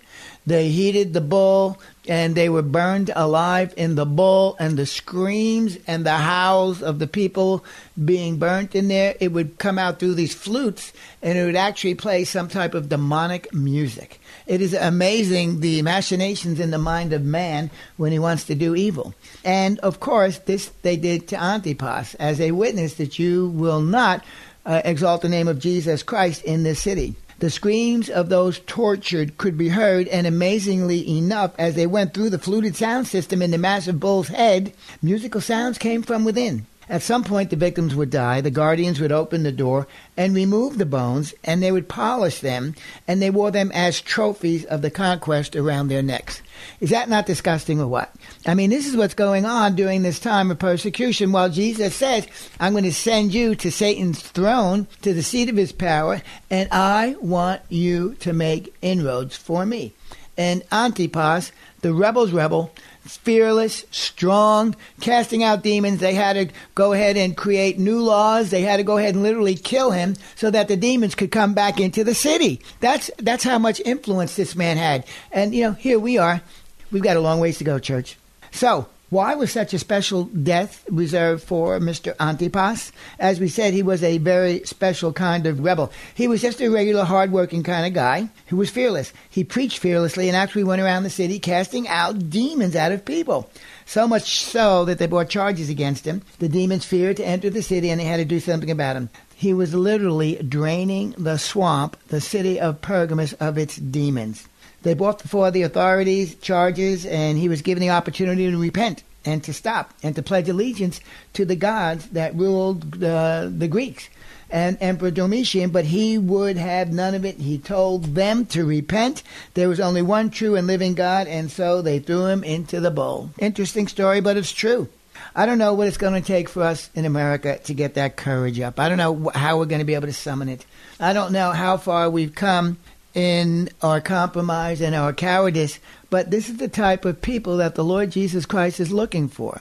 They 0.47 0.71
heated 0.71 1.13
the 1.13 1.21
bull, 1.21 1.81
and 2.11 2.35
they 2.35 2.49
were 2.49 2.61
burned 2.61 3.09
alive 3.15 3.73
in 3.77 3.95
the 3.95 4.05
bull 4.05 4.57
and 4.59 4.77
the 4.77 4.85
screams 4.85 5.79
and 5.87 6.05
the 6.05 6.17
howls 6.17 6.83
of 6.83 6.99
the 6.99 7.07
people 7.07 7.65
being 8.05 8.37
burnt 8.37 8.75
in 8.75 8.89
there. 8.89 9.15
It 9.21 9.29
would 9.29 9.59
come 9.59 9.79
out 9.79 10.01
through 10.01 10.15
these 10.15 10.35
flutes 10.35 10.93
and 11.23 11.39
it 11.39 11.45
would 11.45 11.55
actually 11.55 11.95
play 11.95 12.25
some 12.25 12.49
type 12.49 12.75
of 12.75 12.89
demonic 12.89 13.55
music. 13.55 14.21
It 14.49 14.61
is 14.61 14.75
amazing 14.75 15.61
the 15.61 15.83
machinations 15.83 16.59
in 16.59 16.73
the 16.73 16.79
mind 16.79 17.13
of 17.13 17.23
man 17.23 17.71
when 17.97 18.11
he 18.11 18.19
wants 18.19 18.43
to 18.47 18.57
do 18.57 18.75
evil. 18.75 19.15
And 19.45 19.79
of 19.79 20.01
course 20.01 20.39
this 20.39 20.73
they 20.83 20.97
did 20.97 21.29
to 21.29 21.41
antipas 21.41 22.17
as 22.17 22.41
a 22.41 22.51
witness 22.51 22.95
that 22.95 23.21
you 23.21 23.51
will 23.51 23.81
not 23.81 24.25
uh, 24.67 24.83
exalt 24.85 25.23
the 25.23 25.29
name 25.29 25.49
of 25.49 25.59
jesus 25.59 26.03
christ 26.03 26.45
in 26.45 26.65
this 26.65 26.83
city 26.83 27.15
the 27.41 27.51
screams 27.51 28.09
of 28.09 28.29
those 28.29 28.61
tortured 28.61 29.37
could 29.37 29.59
be 29.59 29.69
heard, 29.69 30.07
and 30.09 30.27
amazingly 30.27 31.09
enough, 31.17 31.53
as 31.59 31.75
they 31.75 31.87
went 31.87 32.15
through 32.15 32.31
the 32.31 32.39
fluted 32.39 32.77
sound 32.77 33.09
system 33.09 33.43
in 33.43 33.51
the 33.51 33.59
massive 33.59 33.99
bull's 33.99 34.29
head, 34.29 34.73
musical 35.03 35.41
sounds 35.41 35.79
came 35.79 36.03
from 36.03 36.25
within. 36.25 36.67
At 36.91 37.03
some 37.03 37.23
point, 37.23 37.51
the 37.51 37.57
victims 37.57 37.95
would 37.95 38.11
die. 38.11 38.41
The 38.41 38.51
guardians 38.51 39.01
would 39.01 39.13
open 39.13 39.45
the 39.45 39.53
door 39.53 39.87
and 40.17 40.35
remove 40.35 40.77
the 40.77 40.85
bones, 40.85 41.33
and 41.45 41.63
they 41.63 41.71
would 41.71 41.89
polish 41.89 42.41
them, 42.41 42.75
and 43.07 43.23
they 43.23 43.31
wore 43.31 43.53
them 43.53 43.71
as 43.73 44.01
trophies 44.01 44.65
of 44.65 44.83
the 44.83 44.91
conquest 44.91 45.55
around 45.55 45.87
their 45.89 46.03
necks. 46.03 46.43
Is 46.81 46.91
that 46.91 47.09
not 47.09 47.27
disgusting 47.27 47.81
or 47.81 47.87
what? 47.87 48.15
I 48.47 48.55
mean, 48.55 48.71
this 48.71 48.87
is 48.87 48.97
what's 48.97 49.15
going 49.15 49.45
on 49.45 49.77
during 49.77 50.03
this 50.03 50.19
time 50.19 50.51
of 50.51 50.59
persecution. 50.59 51.33
While 51.33 51.51
Jesus 51.51 51.95
says, 51.95 52.27
I'm 52.59 52.73
going 52.73 52.85
to 52.85 52.93
send 52.93 53.35
you 53.35 53.55
to 53.57 53.71
Satan's 53.71 54.23
throne, 54.23 54.87
to 55.03 55.13
the 55.13 55.23
seat 55.23 55.49
of 55.49 55.57
his 55.57 55.73
power, 55.73 56.23
and 56.51 56.69
I 56.73 57.17
want 57.21 57.63
you 57.69 58.15
to 58.21 58.33
make 58.33 58.75
inroads 58.83 59.37
for 59.37 59.67
me. 59.67 59.93
And 60.37 60.63
Antipas, 60.73 61.53
the 61.83 61.93
rebel's 61.93 62.33
rebel, 62.33 62.73
fearless, 63.01 63.85
strong, 63.91 64.77
casting 65.01 65.43
out 65.43 65.63
demons. 65.63 66.01
They 66.01 66.15
had 66.15 66.35
to 66.35 66.55
go 66.75 66.93
ahead 66.93 67.17
and 67.17 67.37
create 67.37 67.79
new 67.79 68.01
laws. 68.01 68.51
They 68.51 68.63
had 68.63 68.77
to 68.77 68.83
go 68.83 68.99
ahead 68.99 69.15
and 69.15 69.23
literally 69.23 69.55
kill 69.55 69.91
him 69.91 70.17
so 70.37 70.51
that 70.51 70.69
the 70.69 70.77
demons 70.77 71.15
could 71.15 71.31
come 71.31 71.55
back 71.55 71.81
into 71.81 72.05
the 72.05 72.15
city. 72.15 72.61
That's 72.81 73.11
that's 73.19 73.45
how 73.45 73.59
much 73.59 73.81
influence 73.85 74.37
this 74.37 74.55
man 74.55 74.77
had. 74.77 75.05
And 75.33 75.55
you 75.55 75.65
know, 75.65 75.73
here 75.73 75.99
we 75.99 76.19
are. 76.19 76.43
We've 76.91 77.03
got 77.03 77.17
a 77.17 77.21
long 77.21 77.41
ways 77.41 77.59
to 77.59 77.65
go, 77.65 77.79
church. 77.79 78.17
So, 78.51 78.89
why 79.11 79.35
was 79.35 79.51
such 79.51 79.75
a 79.75 79.79
special 79.79 80.25
death 80.25 80.85
reserved 80.89 81.43
for 81.43 81.79
Mr. 81.81 82.15
Antipas? 82.21 82.93
As 83.19 83.41
we 83.41 83.49
said, 83.49 83.75
he 83.75 83.83
was 83.83 84.03
a 84.03 84.19
very 84.19 84.63
special 84.65 85.13
kind 85.13 85.47
of 85.47 85.61
rebel. 85.61 85.93
He 86.15 86.29
was 86.29 86.41
just 86.41 86.61
a 86.61 86.69
regular, 86.69 87.05
hard-working 87.05 87.65
kind 87.65 87.87
of 87.87 87.93
guy 87.93 88.31
who 88.47 88.57
was 88.57 88.71
fearless. 88.71 89.13
He 89.29 89.43
preached 89.43 89.79
fearlessly 89.79 90.29
and 90.29 90.37
actually 90.37 90.65
went 90.65 90.81
around 90.81 91.03
the 91.03 91.11
city 91.11 91.41
casting 91.41 91.89
out 91.89 92.31
demons 92.31 92.77
out 92.77 92.93
of 92.93 93.05
people. 93.05 93.51
So 93.85 94.07
much 94.07 94.41
so 94.45 94.85
that 94.85 94.99
they 94.99 95.09
brought 95.09 95.29
charges 95.29 95.69
against 95.69 96.05
him. 96.05 96.23
The 96.39 96.49
demons 96.49 96.85
feared 96.85 97.17
to 97.17 97.27
enter 97.27 97.51
the 97.51 97.63
city 97.63 97.91
and 97.91 98.01
they 98.01 98.05
had 98.05 98.19
to 98.19 98.25
do 98.25 98.39
something 98.39 98.71
about 98.71 98.95
him. 98.95 99.11
He 99.35 99.53
was 99.53 99.75
literally 99.75 100.37
draining 100.37 101.17
the 101.19 101.39
swamp, 101.39 101.97
the 102.09 102.21
city 102.21 102.61
of 102.61 102.81
Pergamus, 102.81 103.33
of 103.41 103.59
its 103.59 103.75
demons. 103.77 104.47
They 104.83 104.95
brought 104.95 105.23
before 105.23 105.51
the 105.51 105.63
authorities 105.63 106.35
charges, 106.37 107.05
and 107.05 107.39
he 107.39 107.49
was 107.49 107.63
given 107.63 107.81
the 107.81 107.91
opportunity 107.91 108.51
to 108.51 108.57
repent 108.57 109.03
and 109.25 109.45
to 109.45 109.53
stop 109.53 109.93
and 110.03 110.15
to 110.17 110.23
pledge 110.23 110.49
allegiance 110.49 111.01
to 111.35 111.45
the 111.45 111.57
gods 111.57 112.07
that 112.09 112.35
ruled 112.35 113.03
uh, 113.03 113.49
the 113.51 113.69
Greeks 113.69 114.09
and 114.51 114.79
Emperor 114.81 115.11
Domitian, 115.11 115.71
but 115.71 115.85
he 115.85 116.19
would 116.19 116.57
have 116.57 116.93
none 116.93 117.15
of 117.15 117.25
it. 117.25 117.37
He 117.37 117.59
told 117.59 118.15
them 118.17 118.47
to 118.47 118.65
repent. 118.65 119.23
There 119.55 119.69
was 119.69 119.81
only 119.81 120.03
one 120.03 120.31
true 120.31 120.57
and 120.57 120.67
living 120.67 120.95
God, 120.95 121.29
and 121.29 121.51
so 121.51 121.83
they 121.83 121.99
threw 121.99 122.27
him 122.27 122.43
into 122.43 122.81
the 122.81 122.91
bowl. 122.91 123.31
Interesting 123.39 123.87
story, 123.87 124.21
but 124.21 124.37
it's 124.37 124.53
true. 124.53 124.89
I 125.37 125.47
don't 125.47 125.59
know 125.59 125.75
what 125.75 125.87
it's 125.87 125.99
going 125.99 126.21
to 126.21 126.27
take 126.27 126.49
for 126.49 126.63
us 126.63 126.91
in 126.95 127.05
America 127.05 127.59
to 127.65 127.75
get 127.75 127.95
that 127.95 128.17
courage 128.17 128.59
up. 128.59 128.81
I 128.81 128.89
don't 128.89 128.99
know 128.99 129.31
how 129.35 129.59
we're 129.59 129.67
going 129.67 129.81
to 129.81 129.85
be 129.85 129.95
able 129.95 130.09
to 130.09 130.13
summon 130.13 130.49
it. 130.49 130.65
I 130.99 131.13
don't 131.13 131.33
know 131.33 131.53
how 131.53 131.77
far 131.77 132.11
we've 132.11 132.35
come 132.35 132.79
in 133.15 133.69
our 133.83 134.01
compromise 134.01 134.81
and 134.81 134.95
our 134.95 135.13
cowardice, 135.13 135.79
but 136.11 136.31
this 136.31 136.49
is 136.49 136.59
the 136.59 136.69
type 136.69 137.05
of 137.05 137.23
people 137.23 137.57
that 137.59 137.75
the 137.75 137.85
Lord 137.85 138.11
Jesus 138.11 138.47
Christ 138.47 138.81
is 138.81 138.93
looking 138.93 139.29
for. 139.29 139.61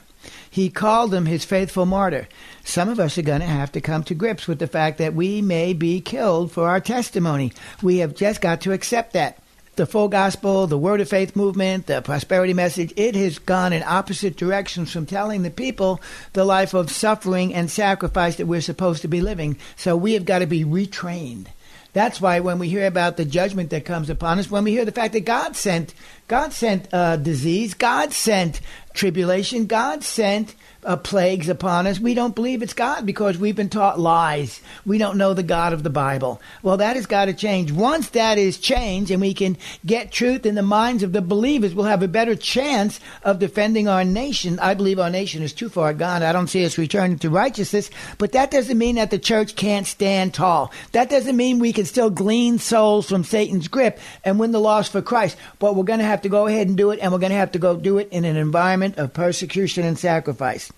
He 0.50 0.68
called 0.68 1.10
them 1.10 1.26
his 1.26 1.44
faithful 1.44 1.86
martyr. 1.86 2.28
Some 2.64 2.88
of 2.88 3.00
us 3.00 3.16
are 3.16 3.22
going 3.22 3.40
to 3.40 3.46
have 3.46 3.72
to 3.72 3.80
come 3.80 4.04
to 4.04 4.14
grips 4.14 4.46
with 4.46 4.58
the 4.58 4.66
fact 4.66 4.98
that 4.98 5.14
we 5.14 5.40
may 5.40 5.72
be 5.72 6.00
killed 6.00 6.52
for 6.52 6.68
our 6.68 6.80
testimony. 6.80 7.52
We 7.82 7.98
have 7.98 8.14
just 8.14 8.40
got 8.40 8.60
to 8.62 8.72
accept 8.72 9.14
that. 9.14 9.42
The 9.76 9.86
full 9.86 10.08
gospel, 10.08 10.66
the 10.66 10.76
word 10.76 11.00
of 11.00 11.08
faith 11.08 11.34
movement, 11.34 11.86
the 11.86 12.02
prosperity 12.02 12.52
message, 12.52 12.92
it 12.96 13.14
has 13.14 13.38
gone 13.38 13.72
in 13.72 13.82
opposite 13.82 14.36
directions 14.36 14.92
from 14.92 15.06
telling 15.06 15.42
the 15.42 15.50
people 15.50 16.00
the 16.34 16.44
life 16.44 16.74
of 16.74 16.90
suffering 16.90 17.54
and 17.54 17.70
sacrifice 17.70 18.36
that 18.36 18.46
we're 18.46 18.60
supposed 18.60 19.02
to 19.02 19.08
be 19.08 19.22
living. 19.22 19.56
So 19.76 19.96
we 19.96 20.12
have 20.14 20.26
got 20.26 20.40
to 20.40 20.46
be 20.46 20.64
retrained. 20.64 21.46
That's 21.92 22.20
why 22.20 22.40
when 22.40 22.58
we 22.58 22.68
hear 22.68 22.86
about 22.86 23.16
the 23.16 23.24
judgment 23.24 23.70
that 23.70 23.84
comes 23.84 24.10
upon 24.10 24.38
us, 24.38 24.50
when 24.50 24.64
we 24.64 24.70
hear 24.70 24.84
the 24.84 24.92
fact 24.92 25.12
that 25.14 25.24
God 25.24 25.56
sent, 25.56 25.94
God 26.28 26.52
sent 26.52 26.92
uh, 26.92 27.16
disease, 27.16 27.74
God 27.74 28.12
sent 28.12 28.60
tribulation, 28.94 29.66
God 29.66 30.04
sent 30.04 30.54
uh, 30.84 30.96
plagues 30.96 31.48
upon 31.48 31.86
us. 31.86 32.00
We 32.00 32.14
don't 32.14 32.34
believe 32.34 32.62
it's 32.62 32.72
God 32.72 33.04
because 33.04 33.38
we've 33.38 33.56
been 33.56 33.68
taught 33.68 34.00
lies. 34.00 34.60
We 34.86 34.98
don't 34.98 35.18
know 35.18 35.34
the 35.34 35.42
God 35.42 35.72
of 35.72 35.82
the 35.82 35.90
Bible. 35.90 36.40
Well, 36.62 36.78
that 36.78 36.96
has 36.96 37.06
got 37.06 37.26
to 37.26 37.34
change. 37.34 37.72
Once 37.72 38.10
that 38.10 38.38
is 38.38 38.58
changed 38.58 39.10
and 39.10 39.20
we 39.20 39.34
can 39.34 39.56
get 39.84 40.12
truth 40.12 40.46
in 40.46 40.54
the 40.54 40.62
minds 40.62 41.02
of 41.02 41.12
the 41.12 41.22
believers, 41.22 41.74
we'll 41.74 41.86
have 41.86 42.02
a 42.02 42.08
better 42.08 42.34
chance 42.34 43.00
of 43.22 43.38
defending 43.38 43.88
our 43.88 44.04
nation. 44.04 44.58
I 44.58 44.74
believe 44.74 44.98
our 44.98 45.10
nation 45.10 45.42
is 45.42 45.52
too 45.52 45.68
far 45.68 45.92
gone. 45.92 46.22
I 46.22 46.32
don't 46.32 46.48
see 46.48 46.64
us 46.64 46.78
returning 46.78 47.18
to 47.18 47.30
righteousness, 47.30 47.90
but 48.18 48.32
that 48.32 48.50
doesn't 48.50 48.78
mean 48.78 48.96
that 48.96 49.10
the 49.10 49.18
church 49.18 49.56
can't 49.56 49.86
stand 49.86 50.34
tall. 50.34 50.72
That 50.92 51.10
doesn't 51.10 51.36
mean 51.36 51.58
we 51.58 51.72
can 51.72 51.84
still 51.84 52.10
glean 52.10 52.58
souls 52.58 53.08
from 53.08 53.24
Satan's 53.24 53.68
grip 53.68 53.98
and 54.24 54.38
win 54.38 54.52
the 54.52 54.60
lost 54.60 54.92
for 54.92 55.02
Christ. 55.02 55.36
But 55.58 55.76
we're 55.76 55.84
going 55.84 55.98
to 55.98 56.04
have 56.04 56.22
to 56.22 56.28
go 56.28 56.46
ahead 56.46 56.68
and 56.68 56.76
do 56.76 56.90
it, 56.90 57.00
and 57.00 57.12
we're 57.12 57.18
going 57.18 57.30
to 57.30 57.36
have 57.36 57.52
to 57.52 57.58
go 57.58 57.76
do 57.76 57.98
it 57.98 58.08
in 58.10 58.24
an 58.24 58.36
environment 58.36 58.96
of 58.98 59.12
persecution 59.12 59.84
and 59.84 59.98
sacrifice. 59.98 60.70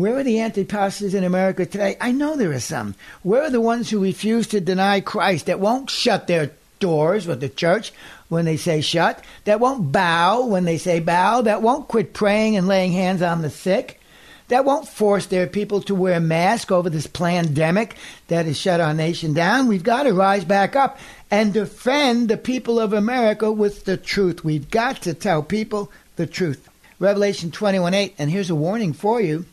Where 0.00 0.16
are 0.16 0.22
the 0.22 0.36
antipastors 0.36 1.12
in 1.12 1.24
America 1.24 1.66
today? 1.66 1.98
I 2.00 2.10
know 2.10 2.34
there 2.34 2.52
are 2.52 2.58
some. 2.58 2.94
Where 3.22 3.42
are 3.42 3.50
the 3.50 3.60
ones 3.60 3.90
who 3.90 4.02
refuse 4.02 4.46
to 4.46 4.58
deny 4.58 5.00
Christ, 5.02 5.44
that 5.44 5.60
won't 5.60 5.90
shut 5.90 6.26
their 6.26 6.52
doors 6.78 7.26
with 7.26 7.42
the 7.42 7.50
church 7.50 7.92
when 8.30 8.46
they 8.46 8.56
say 8.56 8.80
shut, 8.80 9.22
that 9.44 9.60
won't 9.60 9.92
bow 9.92 10.46
when 10.46 10.64
they 10.64 10.78
say 10.78 11.00
bow, 11.00 11.42
that 11.42 11.60
won't 11.60 11.86
quit 11.86 12.14
praying 12.14 12.56
and 12.56 12.66
laying 12.66 12.92
hands 12.92 13.20
on 13.20 13.42
the 13.42 13.50
sick, 13.50 14.00
that 14.48 14.64
won't 14.64 14.88
force 14.88 15.26
their 15.26 15.46
people 15.46 15.82
to 15.82 15.94
wear 15.94 16.18
masks 16.18 16.72
over 16.72 16.88
this 16.88 17.06
pandemic 17.06 17.94
that 18.28 18.46
has 18.46 18.58
shut 18.58 18.80
our 18.80 18.94
nation 18.94 19.34
down? 19.34 19.68
We've 19.68 19.84
got 19.84 20.04
to 20.04 20.14
rise 20.14 20.46
back 20.46 20.74
up 20.74 20.98
and 21.30 21.52
defend 21.52 22.30
the 22.30 22.38
people 22.38 22.80
of 22.80 22.94
America 22.94 23.52
with 23.52 23.84
the 23.84 23.98
truth. 23.98 24.44
We've 24.44 24.70
got 24.70 25.02
to 25.02 25.12
tell 25.12 25.42
people 25.42 25.92
the 26.16 26.26
truth. 26.26 26.70
Revelation 26.98 27.50
21 27.50 27.92
8, 27.92 28.14
and 28.18 28.30
here's 28.30 28.48
a 28.48 28.54
warning 28.54 28.94
for 28.94 29.20
you 29.20 29.44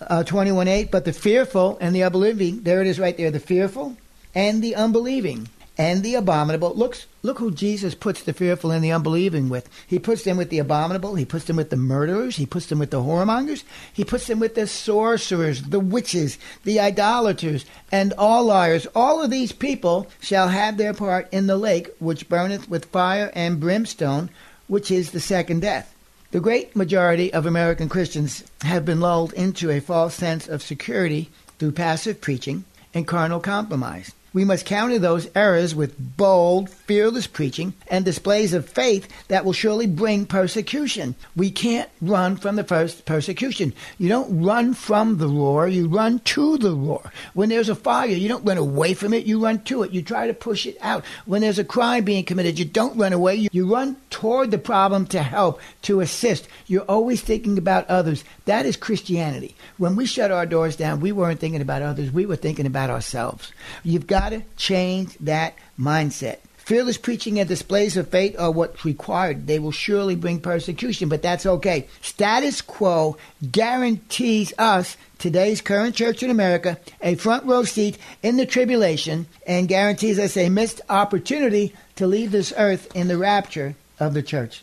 uh, 0.00 0.22
21 0.22 0.68
8, 0.68 0.90
but 0.90 1.04
the 1.04 1.12
fearful 1.12 1.78
and 1.80 1.94
the 1.94 2.02
unbelieving, 2.02 2.62
there 2.62 2.80
it 2.80 2.86
is 2.86 3.00
right 3.00 3.16
there, 3.16 3.30
the 3.30 3.40
fearful 3.40 3.96
and 4.34 4.62
the 4.62 4.74
unbelieving 4.74 5.48
and 5.80 6.02
the 6.02 6.14
abominable. 6.14 6.74
Looks, 6.74 7.06
look 7.22 7.38
who 7.38 7.50
Jesus 7.50 7.94
puts 7.94 8.22
the 8.22 8.34
fearful 8.34 8.70
and 8.70 8.84
the 8.84 8.92
unbelieving 8.92 9.48
with. 9.48 9.66
He 9.86 9.98
puts 9.98 10.24
them 10.24 10.36
with 10.36 10.50
the 10.50 10.58
abominable. 10.58 11.14
He 11.14 11.24
puts 11.24 11.46
them 11.46 11.56
with 11.56 11.70
the 11.70 11.76
murderers. 11.76 12.36
He 12.36 12.44
puts 12.44 12.66
them 12.66 12.78
with 12.78 12.90
the 12.90 13.00
whoremongers. 13.00 13.64
He 13.90 14.04
puts 14.04 14.26
them 14.26 14.40
with 14.40 14.54
the 14.56 14.66
sorcerers, 14.66 15.62
the 15.62 15.80
witches, 15.80 16.36
the 16.64 16.80
idolaters, 16.80 17.64
and 17.90 18.12
all 18.18 18.44
liars. 18.44 18.86
All 18.94 19.22
of 19.22 19.30
these 19.30 19.52
people 19.52 20.06
shall 20.20 20.48
have 20.48 20.76
their 20.76 20.92
part 20.92 21.28
in 21.32 21.46
the 21.46 21.56
lake 21.56 21.88
which 21.98 22.28
burneth 22.28 22.68
with 22.68 22.84
fire 22.86 23.32
and 23.34 23.58
brimstone, 23.58 24.28
which 24.66 24.90
is 24.90 25.12
the 25.12 25.20
second 25.20 25.60
death. 25.60 25.94
The 26.32 26.38
great 26.38 26.76
majority 26.76 27.32
of 27.32 27.44
American 27.44 27.88
Christians 27.88 28.44
have 28.62 28.84
been 28.84 29.00
lulled 29.00 29.32
into 29.32 29.68
a 29.68 29.80
false 29.80 30.14
sense 30.14 30.46
of 30.46 30.62
security 30.62 31.28
through 31.58 31.72
passive 31.72 32.20
preaching 32.20 32.64
and 32.94 33.04
carnal 33.04 33.40
compromise. 33.40 34.12
We 34.32 34.44
must 34.44 34.64
counter 34.64 34.98
those 35.00 35.28
errors 35.34 35.74
with 35.74 36.16
bold, 36.16 36.70
fearless 36.70 37.26
preaching 37.26 37.74
and 37.88 38.04
displays 38.04 38.52
of 38.52 38.68
faith 38.68 39.08
that 39.26 39.44
will 39.44 39.52
surely 39.52 39.88
bring 39.88 40.24
persecution. 40.24 41.16
We 41.34 41.50
can't 41.50 41.90
run 42.00 42.36
from 42.36 42.54
the 42.54 42.62
first 42.62 43.06
persecution. 43.06 43.74
You 43.98 44.08
don't 44.08 44.40
run 44.40 44.74
from 44.74 45.18
the 45.18 45.26
roar, 45.26 45.66
you 45.66 45.88
run 45.88 46.20
to 46.20 46.58
the 46.58 46.72
roar. 46.72 47.10
When 47.34 47.48
there's 47.48 47.68
a 47.68 47.74
fire, 47.74 48.06
you 48.06 48.28
don't 48.28 48.44
run 48.44 48.56
away 48.56 48.94
from 48.94 49.12
it, 49.14 49.26
you 49.26 49.42
run 49.42 49.62
to 49.64 49.82
it. 49.82 49.90
You 49.90 50.00
try 50.00 50.28
to 50.28 50.34
push 50.34 50.64
it 50.64 50.78
out. 50.80 51.04
When 51.26 51.40
there's 51.40 51.58
a 51.58 51.64
crime 51.64 52.04
being 52.04 52.24
committed, 52.24 52.56
you 52.56 52.64
don't 52.64 52.96
run 52.96 53.12
away, 53.12 53.34
you, 53.34 53.48
you 53.50 53.72
run 53.72 53.96
toward 54.10 54.52
the 54.52 54.58
problem 54.58 55.06
to 55.06 55.22
help, 55.24 55.60
to 55.82 56.00
assist. 56.00 56.46
You're 56.68 56.82
always 56.82 57.20
thinking 57.20 57.58
about 57.58 57.88
others. 57.88 58.22
That 58.44 58.64
is 58.64 58.76
Christianity. 58.76 59.56
When 59.76 59.96
we 59.96 60.06
shut 60.06 60.30
our 60.30 60.46
doors 60.46 60.76
down, 60.76 61.00
we 61.00 61.10
weren't 61.10 61.40
thinking 61.40 61.62
about 61.62 61.82
others, 61.82 62.12
we 62.12 62.26
were 62.26 62.36
thinking 62.36 62.66
about 62.66 62.90
ourselves. 62.90 63.52
You've 63.82 64.06
got 64.06 64.19
to 64.28 64.42
change 64.56 65.16
that 65.18 65.54
mindset. 65.78 66.38
Fearless 66.58 66.98
preaching 66.98 67.40
and 67.40 67.48
displays 67.48 67.96
of 67.96 68.08
faith 68.10 68.38
are 68.38 68.52
what's 68.52 68.84
required. 68.84 69.48
They 69.48 69.58
will 69.58 69.72
surely 69.72 70.14
bring 70.14 70.38
persecution, 70.38 71.08
but 71.08 71.20
that's 71.20 71.44
okay. 71.44 71.88
Status 72.00 72.60
quo 72.60 73.16
guarantees 73.50 74.52
us, 74.56 74.96
today's 75.18 75.60
current 75.60 75.96
church 75.96 76.22
in 76.22 76.30
America, 76.30 76.78
a 77.02 77.16
front 77.16 77.44
row 77.44 77.64
seat 77.64 77.98
in 78.22 78.36
the 78.36 78.46
tribulation 78.46 79.26
and 79.48 79.66
guarantees 79.66 80.20
us 80.20 80.36
a 80.36 80.48
missed 80.48 80.80
opportunity 80.88 81.74
to 81.96 82.06
leave 82.06 82.30
this 82.30 82.52
earth 82.56 82.94
in 82.94 83.08
the 83.08 83.18
rapture 83.18 83.74
of 83.98 84.14
the 84.14 84.22
church. 84.22 84.62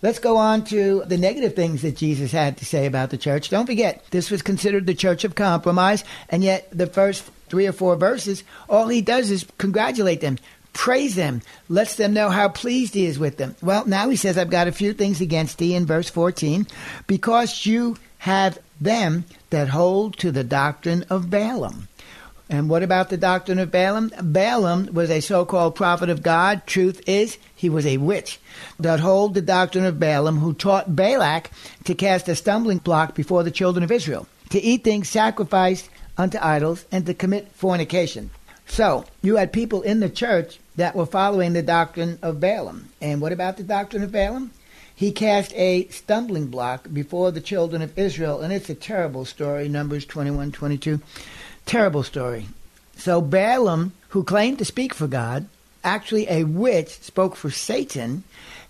Let's 0.00 0.18
go 0.18 0.36
on 0.36 0.64
to 0.66 1.02
the 1.06 1.18
negative 1.18 1.54
things 1.54 1.82
that 1.82 1.96
Jesus 1.96 2.32
had 2.32 2.56
to 2.58 2.64
say 2.64 2.86
about 2.86 3.10
the 3.10 3.18
church. 3.18 3.50
Don't 3.50 3.66
forget, 3.66 4.04
this 4.10 4.30
was 4.30 4.42
considered 4.42 4.86
the 4.86 4.94
church 4.94 5.24
of 5.24 5.34
compromise, 5.34 6.04
and 6.28 6.42
yet 6.42 6.68
the 6.72 6.88
first 6.88 7.30
three 7.52 7.66
or 7.66 7.72
four 7.72 7.96
verses, 7.96 8.44
all 8.66 8.88
he 8.88 9.02
does 9.02 9.30
is 9.30 9.44
congratulate 9.58 10.22
them, 10.22 10.38
praise 10.72 11.16
them, 11.16 11.42
lets 11.68 11.96
them 11.96 12.14
know 12.14 12.30
how 12.30 12.48
pleased 12.48 12.94
he 12.94 13.04
is 13.04 13.18
with 13.18 13.36
them. 13.36 13.54
Well, 13.60 13.84
now 13.84 14.08
he 14.08 14.16
says, 14.16 14.38
I've 14.38 14.48
got 14.48 14.68
a 14.68 14.72
few 14.72 14.94
things 14.94 15.20
against 15.20 15.58
thee 15.58 15.74
in 15.74 15.84
verse 15.84 16.08
14, 16.08 16.66
because 17.06 17.66
you 17.66 17.98
have 18.16 18.58
them 18.80 19.26
that 19.50 19.68
hold 19.68 20.16
to 20.20 20.32
the 20.32 20.42
doctrine 20.42 21.04
of 21.10 21.28
Balaam. 21.28 21.88
And 22.48 22.70
what 22.70 22.82
about 22.82 23.10
the 23.10 23.18
doctrine 23.18 23.58
of 23.58 23.70
Balaam? 23.70 24.10
Balaam 24.22 24.88
was 24.94 25.10
a 25.10 25.20
so 25.20 25.44
called 25.44 25.74
prophet 25.74 26.08
of 26.08 26.22
God. 26.22 26.66
Truth 26.66 27.02
is, 27.06 27.36
he 27.54 27.68
was 27.68 27.84
a 27.84 27.98
witch 27.98 28.40
that 28.80 29.00
hold 29.00 29.34
the 29.34 29.42
doctrine 29.42 29.84
of 29.84 30.00
Balaam, 30.00 30.38
who 30.38 30.54
taught 30.54 30.96
Balak 30.96 31.50
to 31.84 31.94
cast 31.94 32.30
a 32.30 32.34
stumbling 32.34 32.78
block 32.78 33.14
before 33.14 33.42
the 33.42 33.50
children 33.50 33.84
of 33.84 33.92
Israel, 33.92 34.26
to 34.48 34.58
eat 34.58 34.84
things 34.84 35.10
sacrificed 35.10 35.90
unto 36.22 36.38
idols, 36.40 36.84
and 36.92 37.04
to 37.06 37.14
commit 37.14 37.50
fornication. 37.52 38.30
So, 38.68 39.04
you 39.22 39.36
had 39.36 39.52
people 39.52 39.82
in 39.82 39.98
the 39.98 40.08
church 40.08 40.60
that 40.76 40.94
were 40.94 41.04
following 41.04 41.52
the 41.52 41.62
doctrine 41.62 42.18
of 42.22 42.38
Balaam. 42.38 42.90
And 43.00 43.20
what 43.20 43.32
about 43.32 43.56
the 43.56 43.64
doctrine 43.64 44.04
of 44.04 44.12
Balaam? 44.12 44.52
He 44.94 45.10
cast 45.10 45.52
a 45.54 45.88
stumbling 45.88 46.46
block 46.46 46.86
before 46.92 47.32
the 47.32 47.40
children 47.40 47.82
of 47.82 47.98
Israel, 47.98 48.40
and 48.40 48.52
it's 48.52 48.70
a 48.70 48.74
terrible 48.74 49.24
story, 49.24 49.68
Numbers 49.68 50.06
21 50.06 50.52
22. 50.52 51.00
Terrible 51.66 52.04
story. 52.04 52.46
So 52.96 53.20
Balaam, 53.20 53.92
who 54.10 54.22
claimed 54.22 54.58
to 54.58 54.64
speak 54.64 54.94
for 54.94 55.08
God, 55.08 55.46
actually 55.82 56.28
a 56.28 56.44
witch, 56.44 57.00
spoke 57.00 57.34
for 57.34 57.50
Satan. 57.50 58.22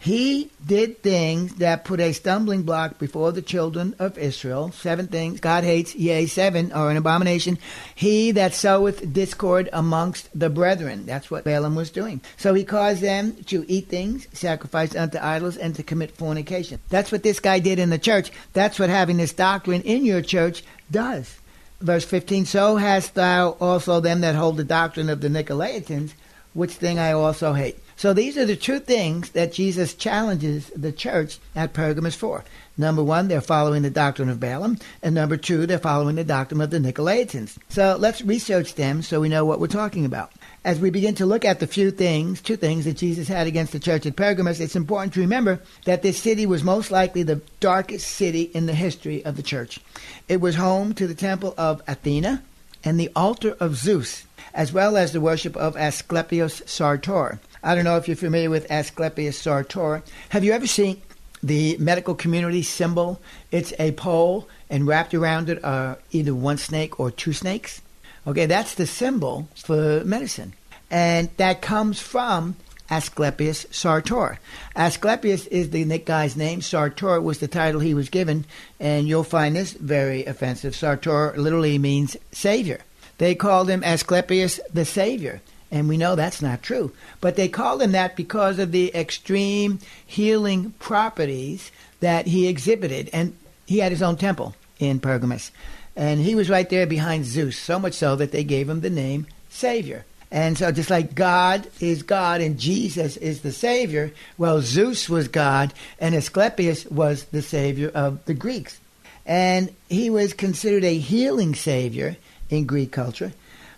He 0.02 0.50
did 0.66 1.00
things 1.00 1.54
that 1.56 1.84
put 1.84 2.00
a 2.00 2.12
stumbling 2.12 2.64
block 2.64 2.98
before 2.98 3.30
the 3.30 3.40
children 3.40 3.94
of 4.00 4.18
Israel. 4.18 4.72
Seven 4.72 5.06
things 5.06 5.38
God 5.38 5.62
hates, 5.62 5.94
yea, 5.94 6.26
seven 6.26 6.72
are 6.72 6.90
an 6.90 6.96
abomination. 6.96 7.56
He 7.94 8.32
that 8.32 8.52
soweth 8.52 9.12
discord 9.12 9.68
amongst 9.72 10.28
the 10.36 10.50
brethren. 10.50 11.06
That's 11.06 11.30
what 11.30 11.44
Balaam 11.44 11.76
was 11.76 11.92
doing. 11.92 12.20
So 12.36 12.52
he 12.52 12.64
caused 12.64 13.00
them 13.00 13.36
to 13.44 13.64
eat 13.68 13.86
things 13.86 14.26
sacrificed 14.32 14.96
unto 14.96 15.18
idols 15.18 15.56
and 15.56 15.72
to 15.76 15.84
commit 15.84 16.10
fornication. 16.10 16.80
That's 16.88 17.12
what 17.12 17.22
this 17.22 17.38
guy 17.38 17.60
did 17.60 17.78
in 17.78 17.90
the 17.90 17.96
church. 17.96 18.32
That's 18.54 18.80
what 18.80 18.90
having 18.90 19.18
this 19.18 19.32
doctrine 19.32 19.82
in 19.82 20.04
your 20.04 20.20
church 20.20 20.64
does 20.90 21.38
verse 21.80 22.04
15 22.04 22.46
so 22.46 22.76
hast 22.76 23.14
thou 23.14 23.56
also 23.60 23.98
them 23.98 24.20
that 24.20 24.36
hold 24.36 24.56
the 24.56 24.62
doctrine 24.62 25.10
of 25.10 25.20
the 25.20 25.28
nicolaitans 25.28 26.12
which 26.54 26.70
thing 26.74 26.96
i 26.96 27.10
also 27.10 27.54
hate 27.54 27.76
so 27.96 28.12
these 28.12 28.36
are 28.36 28.46
the 28.46 28.56
two 28.56 28.78
things 28.78 29.30
that 29.30 29.52
jesus 29.52 29.94
challenges 29.94 30.70
the 30.76 30.92
church 30.92 31.38
at 31.54 31.72
pergamos 31.72 32.14
for 32.14 32.44
number 32.76 33.02
one 33.02 33.28
they're 33.28 33.40
following 33.40 33.82
the 33.82 33.90
doctrine 33.90 34.28
of 34.28 34.40
balaam 34.40 34.78
and 35.02 35.14
number 35.14 35.36
two 35.36 35.66
they're 35.66 35.78
following 35.78 36.16
the 36.16 36.24
doctrine 36.24 36.60
of 36.60 36.70
the 36.70 36.78
nicolaitans 36.78 37.56
so 37.68 37.96
let's 37.98 38.22
research 38.22 38.74
them 38.74 39.02
so 39.02 39.20
we 39.20 39.28
know 39.28 39.44
what 39.44 39.60
we're 39.60 39.66
talking 39.66 40.04
about 40.04 40.32
as 40.64 40.78
we 40.78 40.90
begin 40.90 41.14
to 41.16 41.26
look 41.26 41.44
at 41.44 41.58
the 41.58 41.66
few 41.66 41.90
things, 41.90 42.40
two 42.40 42.56
things 42.56 42.84
that 42.84 42.96
Jesus 42.96 43.26
had 43.26 43.46
against 43.46 43.72
the 43.72 43.80
church 43.80 44.06
at 44.06 44.14
Pergamos, 44.14 44.60
it's 44.60 44.76
important 44.76 45.12
to 45.14 45.20
remember 45.20 45.60
that 45.86 46.02
this 46.02 46.22
city 46.22 46.46
was 46.46 46.62
most 46.62 46.92
likely 46.92 47.24
the 47.24 47.40
darkest 47.58 48.06
city 48.06 48.42
in 48.42 48.66
the 48.66 48.74
history 48.74 49.24
of 49.24 49.36
the 49.36 49.42
church. 49.42 49.80
It 50.28 50.40
was 50.40 50.54
home 50.54 50.94
to 50.94 51.08
the 51.08 51.14
temple 51.14 51.54
of 51.58 51.82
Athena 51.88 52.44
and 52.84 52.98
the 52.98 53.10
altar 53.16 53.56
of 53.58 53.76
Zeus, 53.76 54.24
as 54.54 54.72
well 54.72 54.96
as 54.96 55.12
the 55.12 55.20
worship 55.20 55.56
of 55.56 55.76
Asclepius 55.76 56.62
Soter. 56.66 57.40
I 57.62 57.74
don't 57.74 57.84
know 57.84 57.96
if 57.96 58.08
you're 58.08 58.16
familiar 58.16 58.50
with 58.50 58.70
Asclepius 58.70 59.38
Soter. 59.38 60.02
Have 60.30 60.42
you 60.42 60.52
ever 60.52 60.66
seen 60.66 61.00
the 61.42 61.76
medical 61.78 62.14
community 62.14 62.62
symbol? 62.62 63.20
It's 63.50 63.72
a 63.78 63.92
pole, 63.92 64.48
and 64.68 64.86
wrapped 64.86 65.14
around 65.14 65.48
it 65.48 65.62
are 65.64 65.98
either 66.10 66.34
one 66.34 66.58
snake 66.58 66.98
or 66.98 67.10
two 67.10 67.32
snakes. 67.32 67.80
Okay, 68.26 68.46
that's 68.46 68.74
the 68.74 68.86
symbol 68.86 69.48
for 69.54 70.02
medicine. 70.04 70.54
And 70.90 71.30
that 71.36 71.62
comes 71.62 72.00
from 72.00 72.56
Asclepius 72.90 73.66
Soter. 73.70 74.38
Asclepius 74.76 75.46
is 75.46 75.70
the 75.70 75.84
guy's 75.98 76.36
name. 76.36 76.62
Soter 76.62 77.20
was 77.20 77.38
the 77.38 77.48
title 77.48 77.80
he 77.80 77.94
was 77.94 78.08
given, 78.08 78.44
and 78.80 79.06
you'll 79.06 79.24
find 79.24 79.54
this 79.54 79.72
very 79.72 80.24
offensive. 80.24 80.74
Soter 80.74 81.32
literally 81.36 81.78
means 81.78 82.16
savior. 82.32 82.80
They 83.18 83.34
called 83.34 83.70
him 83.70 83.84
Asclepius 83.84 84.58
the 84.72 84.84
Savior, 84.84 85.40
and 85.72 85.88
we 85.88 85.96
know 85.96 86.14
that's 86.14 86.42
not 86.42 86.62
true. 86.62 86.92
But 87.20 87.34
they 87.34 87.48
called 87.48 87.82
him 87.82 87.92
that 87.92 88.14
because 88.14 88.58
of 88.58 88.70
the 88.70 88.94
extreme 88.94 89.78
healing 90.06 90.74
properties 90.78 91.72
that 92.00 92.26
he 92.26 92.46
exhibited, 92.46 93.08
and 93.12 93.34
he 93.66 93.78
had 93.78 93.90
his 93.90 94.02
own 94.02 94.16
temple 94.16 94.54
in 94.78 95.00
Pergamus. 95.00 95.50
And 95.96 96.20
he 96.20 96.34
was 96.34 96.50
right 96.50 96.68
there 96.68 96.86
behind 96.86 97.24
Zeus, 97.24 97.56
so 97.56 97.78
much 97.78 97.94
so 97.94 98.14
that 98.16 98.32
they 98.32 98.44
gave 98.44 98.68
him 98.68 98.82
the 98.82 98.90
name 98.90 99.26
Savior. 99.48 100.04
And 100.30 100.56
so, 100.56 100.72
just 100.72 100.90
like 100.90 101.14
God 101.14 101.68
is 101.80 102.02
God 102.02 102.40
and 102.40 102.58
Jesus 102.58 103.16
is 103.18 103.40
the 103.40 103.52
Savior, 103.52 104.12
well, 104.38 104.62
Zeus 104.62 105.08
was 105.08 105.28
God 105.28 105.74
and 105.98 106.14
Asclepius 106.14 106.86
was 106.86 107.24
the 107.24 107.42
Savior 107.42 107.90
of 107.94 108.24
the 108.24 108.34
Greeks. 108.34 108.78
And 109.24 109.74
he 109.88 110.10
was 110.10 110.32
considered 110.32 110.84
a 110.84 110.98
healing 110.98 111.54
Savior 111.54 112.16
in 112.48 112.64
Greek 112.64 112.92
culture. 112.92 113.32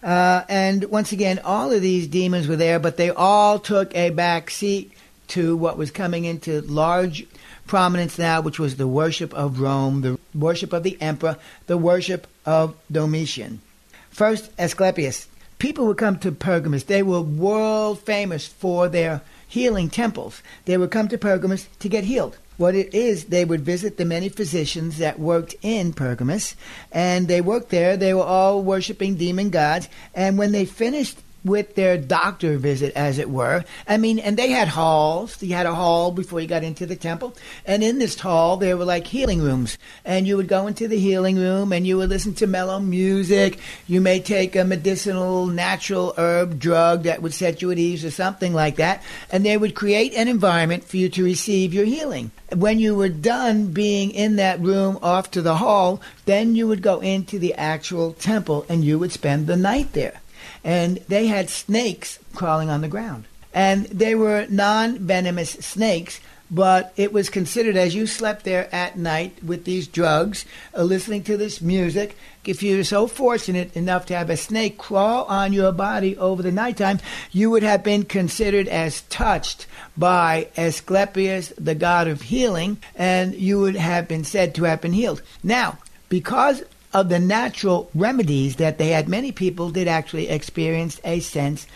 Uh, 0.04 0.44
and 0.50 0.84
once 0.84 1.12
again, 1.12 1.40
all 1.44 1.72
of 1.72 1.80
these 1.80 2.06
demons 2.06 2.46
were 2.46 2.56
there, 2.56 2.78
but 2.78 2.98
they 2.98 3.08
all 3.08 3.58
took 3.58 3.94
a 3.96 4.10
back 4.10 4.50
seat 4.50 4.92
to 5.28 5.56
what 5.56 5.78
was 5.78 5.90
coming 5.90 6.26
into 6.26 6.60
large 6.60 7.26
prominence 7.66 8.18
now, 8.18 8.42
which 8.42 8.58
was 8.58 8.76
the 8.76 8.86
worship 8.86 9.32
of 9.32 9.60
Rome, 9.60 10.02
the 10.02 10.18
worship 10.34 10.74
of 10.74 10.82
the 10.82 11.00
emperor, 11.00 11.38
the 11.66 11.78
worship 11.78 12.26
of 12.44 12.76
Domitian. 12.92 13.62
First, 14.10 14.50
Asclepius. 14.58 15.26
People 15.58 15.86
would 15.86 15.96
come 15.96 16.18
to 16.18 16.30
Pergamus. 16.30 16.84
They 16.84 17.02
were 17.02 17.22
world 17.22 18.00
famous 18.00 18.46
for 18.46 18.88
their 18.88 19.22
healing 19.48 19.88
temples. 19.88 20.42
They 20.66 20.76
would 20.76 20.90
come 20.90 21.08
to 21.08 21.16
Pergamus 21.16 21.66
to 21.78 21.88
get 21.88 22.04
healed. 22.04 22.36
What 22.56 22.76
it 22.76 22.94
is, 22.94 23.24
they 23.24 23.44
would 23.44 23.62
visit 23.62 23.96
the 23.96 24.04
many 24.04 24.28
physicians 24.28 24.98
that 24.98 25.18
worked 25.18 25.56
in 25.60 25.92
Pergamus, 25.92 26.54
and 26.92 27.26
they 27.26 27.40
worked 27.40 27.70
there. 27.70 27.96
They 27.96 28.14
were 28.14 28.22
all 28.22 28.62
worshiping 28.62 29.16
demon 29.16 29.50
gods, 29.50 29.88
and 30.14 30.38
when 30.38 30.52
they 30.52 30.64
finished 30.64 31.18
with 31.44 31.74
their 31.74 31.98
doctor 31.98 32.56
visit, 32.56 32.92
as 32.94 33.18
it 33.18 33.28
were. 33.28 33.64
I 33.86 33.98
mean, 33.98 34.18
and 34.18 34.36
they 34.36 34.50
had 34.50 34.68
halls. 34.68 35.40
You 35.42 35.54
had 35.54 35.66
a 35.66 35.74
hall 35.74 36.10
before 36.10 36.40
you 36.40 36.48
got 36.48 36.64
into 36.64 36.86
the 36.86 36.96
temple. 36.96 37.34
And 37.66 37.84
in 37.84 37.98
this 37.98 38.18
hall, 38.18 38.56
there 38.56 38.76
were 38.76 38.84
like 38.84 39.06
healing 39.06 39.42
rooms. 39.42 39.76
And 40.04 40.26
you 40.26 40.36
would 40.36 40.48
go 40.48 40.66
into 40.66 40.88
the 40.88 40.98
healing 40.98 41.36
room 41.36 41.72
and 41.72 41.86
you 41.86 41.98
would 41.98 42.08
listen 42.08 42.34
to 42.34 42.46
mellow 42.46 42.80
music. 42.80 43.58
You 43.86 44.00
may 44.00 44.20
take 44.20 44.56
a 44.56 44.64
medicinal, 44.64 45.46
natural 45.46 46.14
herb 46.16 46.58
drug 46.58 47.02
that 47.02 47.20
would 47.20 47.34
set 47.34 47.60
you 47.60 47.70
at 47.70 47.78
ease 47.78 48.04
or 48.04 48.10
something 48.10 48.54
like 48.54 48.76
that. 48.76 49.02
And 49.30 49.44
they 49.44 49.58
would 49.58 49.74
create 49.74 50.14
an 50.14 50.28
environment 50.28 50.84
for 50.84 50.96
you 50.96 51.10
to 51.10 51.24
receive 51.24 51.74
your 51.74 51.84
healing. 51.84 52.30
When 52.54 52.78
you 52.78 52.94
were 52.94 53.08
done 53.08 53.72
being 53.72 54.12
in 54.12 54.36
that 54.36 54.60
room 54.60 54.98
off 55.02 55.30
to 55.32 55.42
the 55.42 55.56
hall, 55.56 56.00
then 56.24 56.54
you 56.54 56.68
would 56.68 56.82
go 56.82 57.00
into 57.00 57.38
the 57.38 57.54
actual 57.54 58.12
temple 58.14 58.64
and 58.68 58.84
you 58.84 58.98
would 58.98 59.12
spend 59.12 59.46
the 59.46 59.56
night 59.56 59.92
there 59.92 60.20
and 60.64 60.96
they 61.08 61.26
had 61.26 61.50
snakes 61.50 62.18
crawling 62.34 62.70
on 62.70 62.80
the 62.80 62.88
ground. 62.88 63.24
And 63.52 63.86
they 63.86 64.14
were 64.16 64.46
non 64.48 64.98
venomous 64.98 65.50
snakes, 65.50 66.18
but 66.50 66.92
it 66.96 67.12
was 67.12 67.30
considered 67.30 67.76
as 67.76 67.94
you 67.94 68.06
slept 68.06 68.44
there 68.44 68.74
at 68.74 68.98
night 68.98 69.44
with 69.44 69.64
these 69.64 69.86
drugs, 69.86 70.44
uh, 70.76 70.82
listening 70.82 71.22
to 71.24 71.36
this 71.36 71.60
music. 71.60 72.16
If 72.44 72.62
you 72.62 72.76
were 72.76 72.84
so 72.84 73.06
fortunate 73.06 73.74
enough 73.76 74.06
to 74.06 74.16
have 74.16 74.28
a 74.28 74.36
snake 74.36 74.76
crawl 74.76 75.24
on 75.24 75.52
your 75.52 75.72
body 75.72 76.16
over 76.16 76.42
the 76.42 76.52
nighttime, 76.52 76.98
you 77.30 77.50
would 77.50 77.62
have 77.62 77.82
been 77.82 78.04
considered 78.04 78.68
as 78.68 79.02
touched 79.02 79.66
by 79.96 80.48
Asclepius, 80.56 81.52
the 81.56 81.74
god 81.74 82.08
of 82.08 82.22
healing, 82.22 82.78
and 82.96 83.34
you 83.34 83.60
would 83.60 83.76
have 83.76 84.08
been 84.08 84.24
said 84.24 84.54
to 84.54 84.64
have 84.64 84.80
been 84.80 84.92
healed. 84.92 85.22
Now, 85.42 85.78
because 86.08 86.62
of 86.94 87.08
the 87.08 87.18
natural 87.18 87.90
remedies 87.94 88.56
that 88.56 88.78
they 88.78 88.90
had, 88.90 89.08
many 89.08 89.32
people 89.32 89.70
did 89.70 89.88
actually 89.88 90.28
experience 90.28 91.00
a 91.04 91.20
sense 91.20 91.66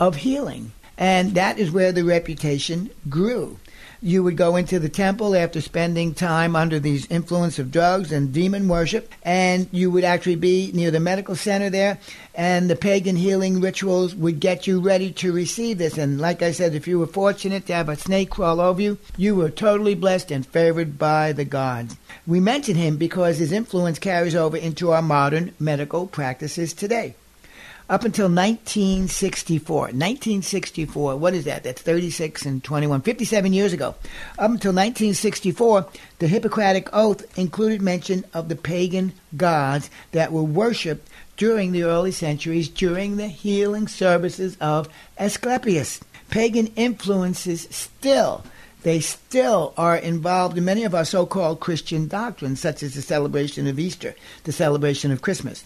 of 0.00 0.16
healing. 0.16 0.72
And 0.98 1.34
that 1.34 1.58
is 1.58 1.70
where 1.70 1.92
the 1.92 2.02
reputation 2.02 2.90
grew 3.08 3.58
you 4.02 4.24
would 4.24 4.36
go 4.36 4.56
into 4.56 4.80
the 4.80 4.88
temple 4.88 5.36
after 5.36 5.60
spending 5.60 6.12
time 6.12 6.56
under 6.56 6.80
these 6.80 7.06
influence 7.06 7.60
of 7.60 7.70
drugs 7.70 8.10
and 8.10 8.32
demon 8.32 8.66
worship, 8.66 9.12
and 9.22 9.68
you 9.70 9.90
would 9.92 10.02
actually 10.02 10.34
be 10.34 10.72
near 10.74 10.90
the 10.90 10.98
medical 10.98 11.36
center 11.36 11.70
there, 11.70 11.98
and 12.34 12.68
the 12.68 12.74
pagan 12.74 13.14
healing 13.14 13.60
rituals 13.60 14.14
would 14.14 14.40
get 14.40 14.66
you 14.66 14.80
ready 14.80 15.12
to 15.12 15.32
receive 15.32 15.78
this. 15.78 15.96
And 15.96 16.20
like 16.20 16.42
I 16.42 16.50
said, 16.50 16.74
if 16.74 16.88
you 16.88 16.98
were 16.98 17.06
fortunate 17.06 17.66
to 17.66 17.74
have 17.74 17.88
a 17.88 17.96
snake 17.96 18.30
crawl 18.30 18.60
over 18.60 18.82
you, 18.82 18.98
you 19.16 19.36
were 19.36 19.50
totally 19.50 19.94
blessed 19.94 20.32
and 20.32 20.44
favored 20.44 20.98
by 20.98 21.32
the 21.32 21.44
gods. 21.44 21.96
We 22.26 22.40
mention 22.40 22.74
him 22.74 22.96
because 22.96 23.38
his 23.38 23.52
influence 23.52 24.00
carries 24.00 24.34
over 24.34 24.56
into 24.56 24.90
our 24.90 25.02
modern 25.02 25.54
medical 25.60 26.08
practices 26.08 26.74
today 26.74 27.14
up 27.92 28.04
until 28.04 28.24
1964. 28.24 29.78
1964, 29.80 31.16
what 31.16 31.34
is 31.34 31.44
that? 31.44 31.62
That's 31.62 31.82
36 31.82 32.46
and 32.46 32.64
21, 32.64 33.02
57 33.02 33.52
years 33.52 33.74
ago. 33.74 33.88
Up 34.38 34.50
until 34.50 34.72
1964, 34.72 35.86
the 36.18 36.26
Hippocratic 36.26 36.88
Oath 36.94 37.38
included 37.38 37.82
mention 37.82 38.24
of 38.32 38.48
the 38.48 38.56
pagan 38.56 39.12
gods 39.36 39.90
that 40.12 40.32
were 40.32 40.42
worshipped 40.42 41.06
during 41.36 41.72
the 41.72 41.82
early 41.82 42.12
centuries 42.12 42.70
during 42.70 43.18
the 43.18 43.28
healing 43.28 43.86
services 43.86 44.56
of 44.58 44.88
Asclepius. 45.18 46.00
Pagan 46.30 46.68
influences 46.68 47.68
still 47.70 48.42
they 48.84 49.00
still 49.00 49.74
are 49.76 49.96
involved 49.96 50.58
in 50.58 50.64
many 50.64 50.82
of 50.82 50.94
our 50.94 51.04
so 51.04 51.24
called 51.24 51.60
Christian 51.60 52.08
doctrines, 52.08 52.58
such 52.58 52.82
as 52.82 52.94
the 52.94 53.02
celebration 53.02 53.68
of 53.68 53.78
Easter, 53.78 54.16
the 54.42 54.50
celebration 54.50 55.12
of 55.12 55.22
Christmas. 55.22 55.64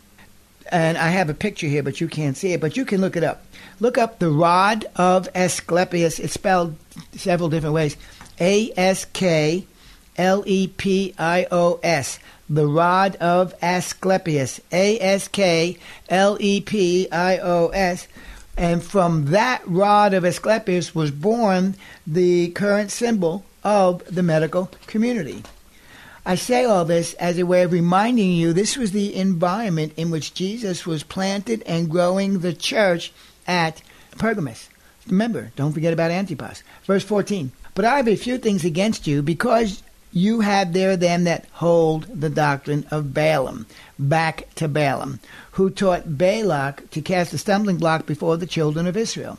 And 0.71 0.99
I 0.99 1.09
have 1.09 1.31
a 1.31 1.35
picture 1.35 1.67
here, 1.67 1.83
but 1.83 2.01
you 2.01 2.09
can't 2.09 2.37
see 2.37 2.53
it, 2.53 2.61
but 2.61 2.77
you 2.77 2.85
can 2.85 3.01
look 3.01 3.17
it 3.17 3.25
up. 3.25 3.45
Look 3.79 3.99
up 3.99 4.19
the 4.19 4.31
rod 4.31 4.87
of 4.97 5.29
Asclepius. 5.35 6.19
It's 6.19 6.35
spelled 6.35 6.77
several 7.13 7.49
different 7.49 7.75
ways 7.75 7.97
A 8.41 8.73
S 8.77 9.05
K 9.05 9.67
L 10.17 10.43
E 10.47 10.69
P 10.69 11.15
I 11.19 11.47
O 11.51 11.79
S. 11.83 12.19
The 12.49 12.67
rod 12.67 13.17
of 13.17 13.55
Asclepius. 13.63 14.61
A 14.73 14.99
S 14.99 15.29
K 15.29 15.79
L 16.09 16.37
E 16.41 16.61
P 16.61 17.09
I 17.11 17.39
O 17.39 17.69
S. 17.69 18.09
And 18.57 18.83
from 18.83 19.27
that 19.27 19.63
rod 19.67 20.15
of 20.15 20.25
Asclepius 20.25 20.95
was 20.95 21.11
born 21.11 21.75
the 22.07 22.49
current 22.51 22.91
symbol 22.91 23.45
of 23.63 24.03
the 24.07 24.23
medical 24.23 24.71
community. 24.87 25.43
I 26.29 26.35
say 26.35 26.65
all 26.65 26.85
this 26.85 27.15
as 27.15 27.39
a 27.39 27.47
way 27.47 27.63
of 27.63 27.71
reminding 27.71 28.33
you 28.33 28.53
this 28.53 28.77
was 28.77 28.91
the 28.91 29.15
environment 29.15 29.93
in 29.97 30.11
which 30.11 30.35
Jesus 30.35 30.85
was 30.85 31.05
planted 31.05 31.63
and 31.67 31.89
growing 31.89 32.41
the 32.41 32.53
church 32.53 33.13
at 33.47 33.81
Pergamus. 34.19 34.69
Remember, 35.07 35.53
don't 35.55 35.73
forget 35.73 35.93
about 35.93 36.11
Antipas. 36.11 36.65
Verse 36.83 37.05
14. 37.05 37.53
But 37.77 37.85
I 37.85 37.99
have 37.99 38.09
a 38.09 38.17
few 38.17 38.39
things 38.39 38.65
against 38.65 39.07
you 39.07 39.23
because 39.23 39.85
you 40.13 40.41
have 40.41 40.73
there 40.73 40.97
them 40.97 41.23
that 41.25 41.47
hold 41.53 42.07
the 42.21 42.31
doctrine 42.31 42.85
of 42.91 43.15
Balaam, 43.15 43.67
back 43.97 44.53
to 44.57 44.67
Balaam, 44.67 45.21
who 45.53 45.71
taught 45.71 46.19
Balak 46.19 46.91
to 46.91 47.03
cast 47.03 47.35
a 47.35 47.39
stumbling 47.39 47.77
block 47.77 48.05
before 48.05 48.37
the 48.37 48.47
children 48.47 48.89
of 48.89 48.97
Israel. 48.97 49.39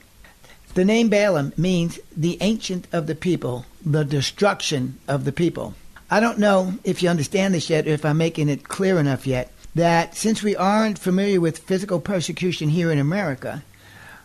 The 0.73 0.85
name 0.85 1.09
Balaam 1.09 1.51
means 1.57 1.99
the 2.15 2.37
ancient 2.39 2.87
of 2.93 3.07
the 3.07 3.15
people, 3.15 3.65
the 3.85 4.05
destruction 4.05 4.99
of 5.05 5.25
the 5.25 5.33
people. 5.33 5.73
I 6.09 6.21
don't 6.21 6.39
know 6.39 6.75
if 6.85 7.03
you 7.03 7.09
understand 7.09 7.53
this 7.53 7.69
yet 7.69 7.85
or 7.85 7.91
if 7.91 8.05
I'm 8.05 8.17
making 8.17 8.47
it 8.47 8.67
clear 8.67 8.97
enough 8.97 9.27
yet 9.27 9.51
that 9.75 10.15
since 10.15 10.41
we 10.41 10.55
aren't 10.55 10.97
familiar 10.97 11.41
with 11.41 11.59
physical 11.59 11.99
persecution 11.99 12.69
here 12.69 12.91
in 12.91 12.97
America, 12.97 13.63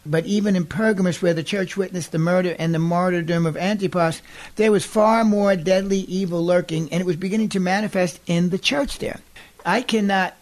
but 0.06 0.24
even 0.24 0.56
in 0.56 0.64
Pergamus, 0.64 1.20
where 1.20 1.34
the 1.34 1.42
church 1.42 1.76
witnessed 1.76 2.12
the 2.12 2.18
murder 2.18 2.54
and 2.58 2.74
the 2.74 2.78
martyrdom 2.78 3.46
of 3.46 3.56
Antipas, 3.56 4.22
there 4.56 4.72
was 4.72 4.84
far 4.84 5.24
more 5.24 5.54
deadly 5.56 5.98
evil 5.98 6.44
lurking, 6.44 6.90
and 6.92 7.00
it 7.00 7.06
was 7.06 7.16
beginning 7.16 7.48
to 7.50 7.60
manifest 7.60 8.20
in 8.26 8.50
the 8.50 8.58
church 8.58 8.98
there. 8.98 9.20
I 9.64 9.82
cannot 9.82 10.34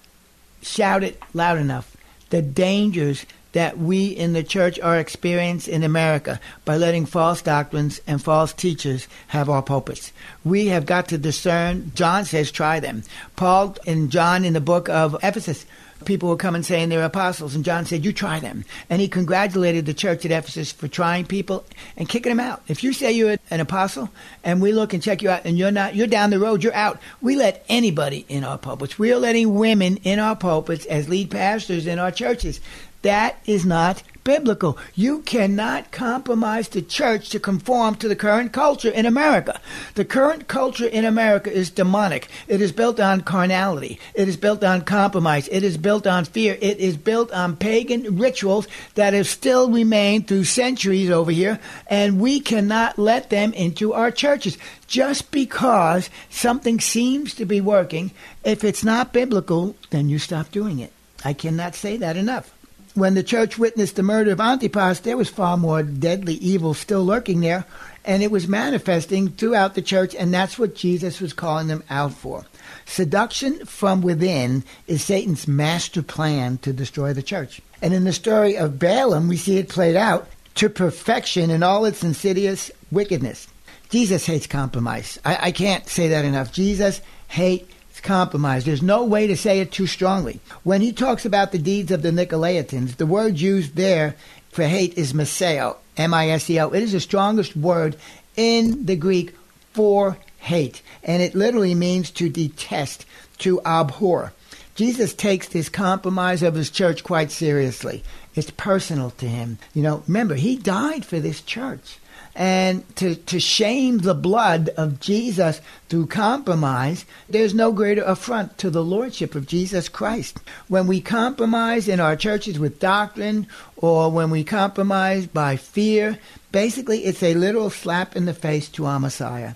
shout 0.62 1.03
it 1.03 1.20
loud 1.35 1.59
enough. 1.59 1.96
The 2.31 2.42
dangers 2.42 3.26
that 3.53 3.79
we 3.79 4.09
in 4.09 4.33
the 4.33 4.43
church 4.43 4.79
are 4.81 4.99
experiencing 4.99 5.75
in 5.75 5.83
America 5.83 6.41
by 6.65 6.77
letting 6.77 7.07
false 7.07 7.43
doctrines 7.43 8.01
and 8.07 8.23
false 8.23 8.53
teachers 8.53 9.09
have 9.29 9.49
our 9.49 9.63
pulpits. 9.63 10.13
We 10.45 10.67
have 10.67 10.87
got 10.87 11.09
to 11.09 11.19
discern. 11.19 11.93
John 11.95 12.25
says, 12.25 12.51
try 12.51 12.81
them. 12.81 13.03
Paul 13.37 13.77
and 13.87 14.11
John 14.11 14.45
in 14.45 14.53
the 14.53 14.61
book 14.61 14.89
of 14.89 15.17
Ephesus 15.23 15.67
people 16.05 16.29
were 16.29 16.37
coming 16.37 16.63
saying 16.63 16.89
they're 16.89 17.05
apostles, 17.05 17.55
and 17.55 17.65
John 17.65 17.85
said, 17.87 18.05
"You 18.05 18.13
try 18.13 18.41
them." 18.41 18.65
And 18.89 19.01
he 19.01 19.09
congratulated 19.09 19.87
the 19.87 19.95
church 19.95 20.25
at 20.25 20.31
Ephesus 20.31 20.73
for 20.73 20.89
trying 20.89 21.27
people 21.27 21.65
and 21.97 22.09
kicking 22.09 22.31
them 22.31 22.41
out. 22.41 22.63
If 22.69 22.83
you 22.83 22.93
say 22.93 23.13
you're 23.13 23.37
an 23.51 23.61
apostle, 23.61 24.11
and 24.45 24.61
we 24.61 24.73
look 24.73 24.93
and 24.93 25.03
check 25.03 25.23
you 25.23 25.31
out, 25.31 25.45
and 25.45 25.59
you're 25.59 25.71
not, 25.71 25.95
you're 25.95 26.07
down 26.07 26.31
the 26.31 26.39
road, 26.39 26.63
you're 26.63 26.75
out. 26.75 27.01
We 27.21 27.37
let 27.37 27.65
anybody 27.69 28.25
in 28.29 28.45
our 28.45 28.59
pulpits. 28.59 28.99
We 28.99 29.13
are 29.13 29.19
letting 29.19 29.55
women 29.55 29.99
in 29.99 30.19
our 30.19 30.37
pulpits 30.37 30.87
as 30.87 31.09
lead 31.09 31.31
pastors 31.31 31.87
in 31.87 31.99
our 31.99 32.11
churches. 32.11 32.61
That 33.03 33.39
is 33.47 33.65
not 33.65 34.03
biblical. 34.25 34.79
You 34.95 35.21
cannot 35.23 35.91
compromise 35.91 36.69
the 36.69 36.83
church 36.83 37.31
to 37.31 37.41
conform 37.41 37.95
to 37.97 38.09
the 38.09 38.17
current 38.17 38.53
culture 38.53 38.91
in 38.91 39.07
America. 39.07 39.61
The 39.95 40.05
current 40.05 40.49
culture 40.49 40.87
in 40.87 41.05
America 41.05 41.51
is 41.51 41.71
demonic. 41.71 42.29
It 42.47 42.61
is 42.61 42.73
built 42.73 43.01
on 43.01 43.23
carnality. 43.23 43.99
It 44.15 44.29
is 44.29 44.37
built 44.37 44.63
on 44.63 44.83
compromise. 44.83 45.49
It 45.49 45.63
is 45.63 45.79
built 45.79 46.07
on 46.07 46.27
fear. 46.27 46.59
It 46.61 46.79
is 46.79 46.97
built 46.97 47.33
on 47.33 47.57
pagan 47.57 48.19
rituals 48.19 48.69
that 48.95 49.15
have 49.15 49.27
still 49.27 49.71
remained 49.71 50.29
through 50.29 50.45
centuries 50.45 51.11
over 51.11 51.31
here, 51.31 51.59
and 51.87 52.21
we 52.21 52.41
cannot 52.41 52.99
let 52.99 53.31
them 53.31 53.53
into 53.55 53.95
our 53.95 54.11
churches. 54.11 54.59
Just 54.87 55.31
because 55.31 56.11
something 56.29 56.81
seems 56.81 57.35
to 57.35 57.47
be 57.47 57.61
working, 57.61 58.11
if 58.45 58.65
it's 58.65 58.85
not 58.85 59.13
biblical, 59.13 59.77
then 59.91 60.09
you 60.09 60.19
stop 60.19 60.51
doing 60.51 60.79
it. 60.79 60.93
I 61.25 61.33
cannot 61.33 61.75
say 61.75 61.97
that 61.97 62.17
enough 62.17 62.53
when 62.94 63.14
the 63.14 63.22
church 63.22 63.59
witnessed 63.59 63.96
the 63.96 64.03
murder 64.03 64.33
of 64.33 64.40
Antipas, 64.40 65.00
there 65.00 65.16
was 65.16 65.29
far 65.29 65.57
more 65.57 65.83
deadly 65.83 66.35
evil 66.35 66.74
still 66.74 67.05
lurking 67.05 67.40
there, 67.40 67.64
and 68.05 68.22
it 68.22 68.31
was 68.31 68.48
manifesting 68.48 69.29
throughout 69.29 69.74
the 69.74 69.83
church, 69.83 70.14
and 70.14 70.33
that's 70.33 70.59
what 70.59 70.74
Jesus 70.74 71.20
was 71.20 71.33
calling 71.33 71.68
them 71.68 71.85
out 71.90 72.12
for. 72.12 72.44
Seduction 72.87 73.64
from 73.66 74.03
within 74.03 74.64
is 74.87 75.03
Satan's 75.03 75.46
master 75.46 76.03
plan 76.03 76.59
to 76.59 76.72
destroy 76.72 77.12
the 77.12 77.22
church. 77.22 77.61
And 77.81 77.94
in 77.94 78.05
the 78.05 78.12
story 78.12 78.57
of 78.57 78.79
Balaam, 78.79 79.29
we 79.29 79.37
see 79.37 79.59
it 79.59 79.68
played 79.68 79.96
out 79.96 80.29
to 80.57 80.68
perfection 80.68 81.50
in 81.50 81.62
all 81.62 81.85
its 81.85 82.03
insidious 82.03 82.70
wickedness. 82.90 83.46
Jesus 83.90 84.26
hates 84.26 84.46
compromise. 84.46 85.18
I, 85.24 85.38
I 85.48 85.53
can't 85.53 85.88
say 85.88 86.09
that 86.09 86.24
enough. 86.24 86.53
Jesus 86.53 87.00
hates 87.29 87.72
compromise. 88.01 88.65
There's 88.65 88.83
no 88.83 89.05
way 89.05 89.27
to 89.27 89.37
say 89.37 89.61
it 89.61 89.73
too 89.73 89.87
strongly. 89.87 90.41
When 90.63 90.81
he 90.81 90.93
talks 90.93 91.25
about 91.25 91.53
the 91.53 91.59
deeds 91.59 91.91
of 91.91 92.03
the 92.03 92.11
Nicolaitans, 92.11 92.97
the 92.97 93.07
word 93.07 93.39
used 93.39 93.77
there 93.77 94.17
for 94.51 94.65
hate 94.65 94.99
is 94.99 95.13
miseo, 95.13 95.77
M-I-S-E-O. 95.97 96.71
It 96.71 96.83
is 96.83 96.93
the 96.93 97.01
strongest 97.01 97.57
word 97.57 97.97
in 98.37 98.87
the 98.87 98.97
Greek 98.97 99.35
for 99.73 100.19
hate, 100.39 100.83
and 101.05 101.23
it 101.23 101.35
literally 101.35 101.75
means 101.75 102.11
to 102.11 102.29
detest, 102.29 103.07
to 103.39 103.61
abhor. 103.65 104.33
Jesus 104.75 105.13
takes 105.13 105.49
this 105.49 105.69
compromise 105.69 106.43
of 106.43 106.55
his 106.55 106.71
church 106.71 107.05
quite 107.05 107.31
seriously. 107.31 108.03
It's 108.35 108.51
personal 108.51 109.11
to 109.13 109.29
him. 109.29 109.59
You 109.75 109.83
know, 109.83 110.03
remember, 110.07 110.35
he 110.35 110.57
died 110.57 111.05
for 111.05 111.21
this 111.21 111.43
church 111.43 111.99
and 112.35 112.85
to, 112.97 113.14
to 113.14 113.40
shame 113.40 113.99
the 113.99 114.14
blood 114.14 114.71
of 114.77 115.01
Jesus 115.01 115.61
through 115.88 116.07
compromise, 116.07 117.05
there's 117.29 117.55
no 117.55 117.73
greater 117.73 118.03
affront 118.03 118.57
to 118.59 118.71
the 118.71 118.85
lordship 118.85 119.35
of 119.35 119.47
Jesus 119.47 119.88
Christ. 119.88 120.38
When 120.69 120.87
we 120.87 121.01
compromise 121.01 121.88
in 121.88 122.01
our 122.01 122.16
churches 122.16 122.59
with 122.59 122.81
doctrine 122.81 123.47
or 123.77 124.11
when 124.11 124.31
we 124.31 124.45
compromise 124.45 125.27
by 125.27 125.57
fear, 125.57 126.19
basically 126.53 127.05
it's 127.05 127.23
a 127.23 127.35
literal 127.35 127.71
slap 127.71 128.16
in 128.16 128.27
the 128.27 128.35
face 128.35 128.69
to 128.71 128.87
our 128.87 129.01
Messiah. 129.01 129.55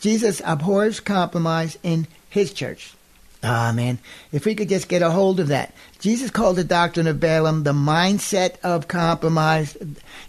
Jesus 0.00 0.40
abhors 0.44 1.00
compromise 1.00 1.78
in 1.82 2.06
his 2.28 2.52
church. 2.52 2.94
Ah, 3.46 3.72
man, 3.74 3.98
if 4.32 4.46
we 4.46 4.54
could 4.54 4.70
just 4.70 4.88
get 4.88 5.02
a 5.02 5.10
hold 5.10 5.38
of 5.38 5.48
that. 5.48 5.74
Jesus 6.00 6.30
called 6.30 6.56
the 6.56 6.64
doctrine 6.64 7.06
of 7.06 7.20
Balaam 7.20 7.62
the 7.62 7.74
mindset 7.74 8.58
of 8.62 8.88
compromise. 8.88 9.76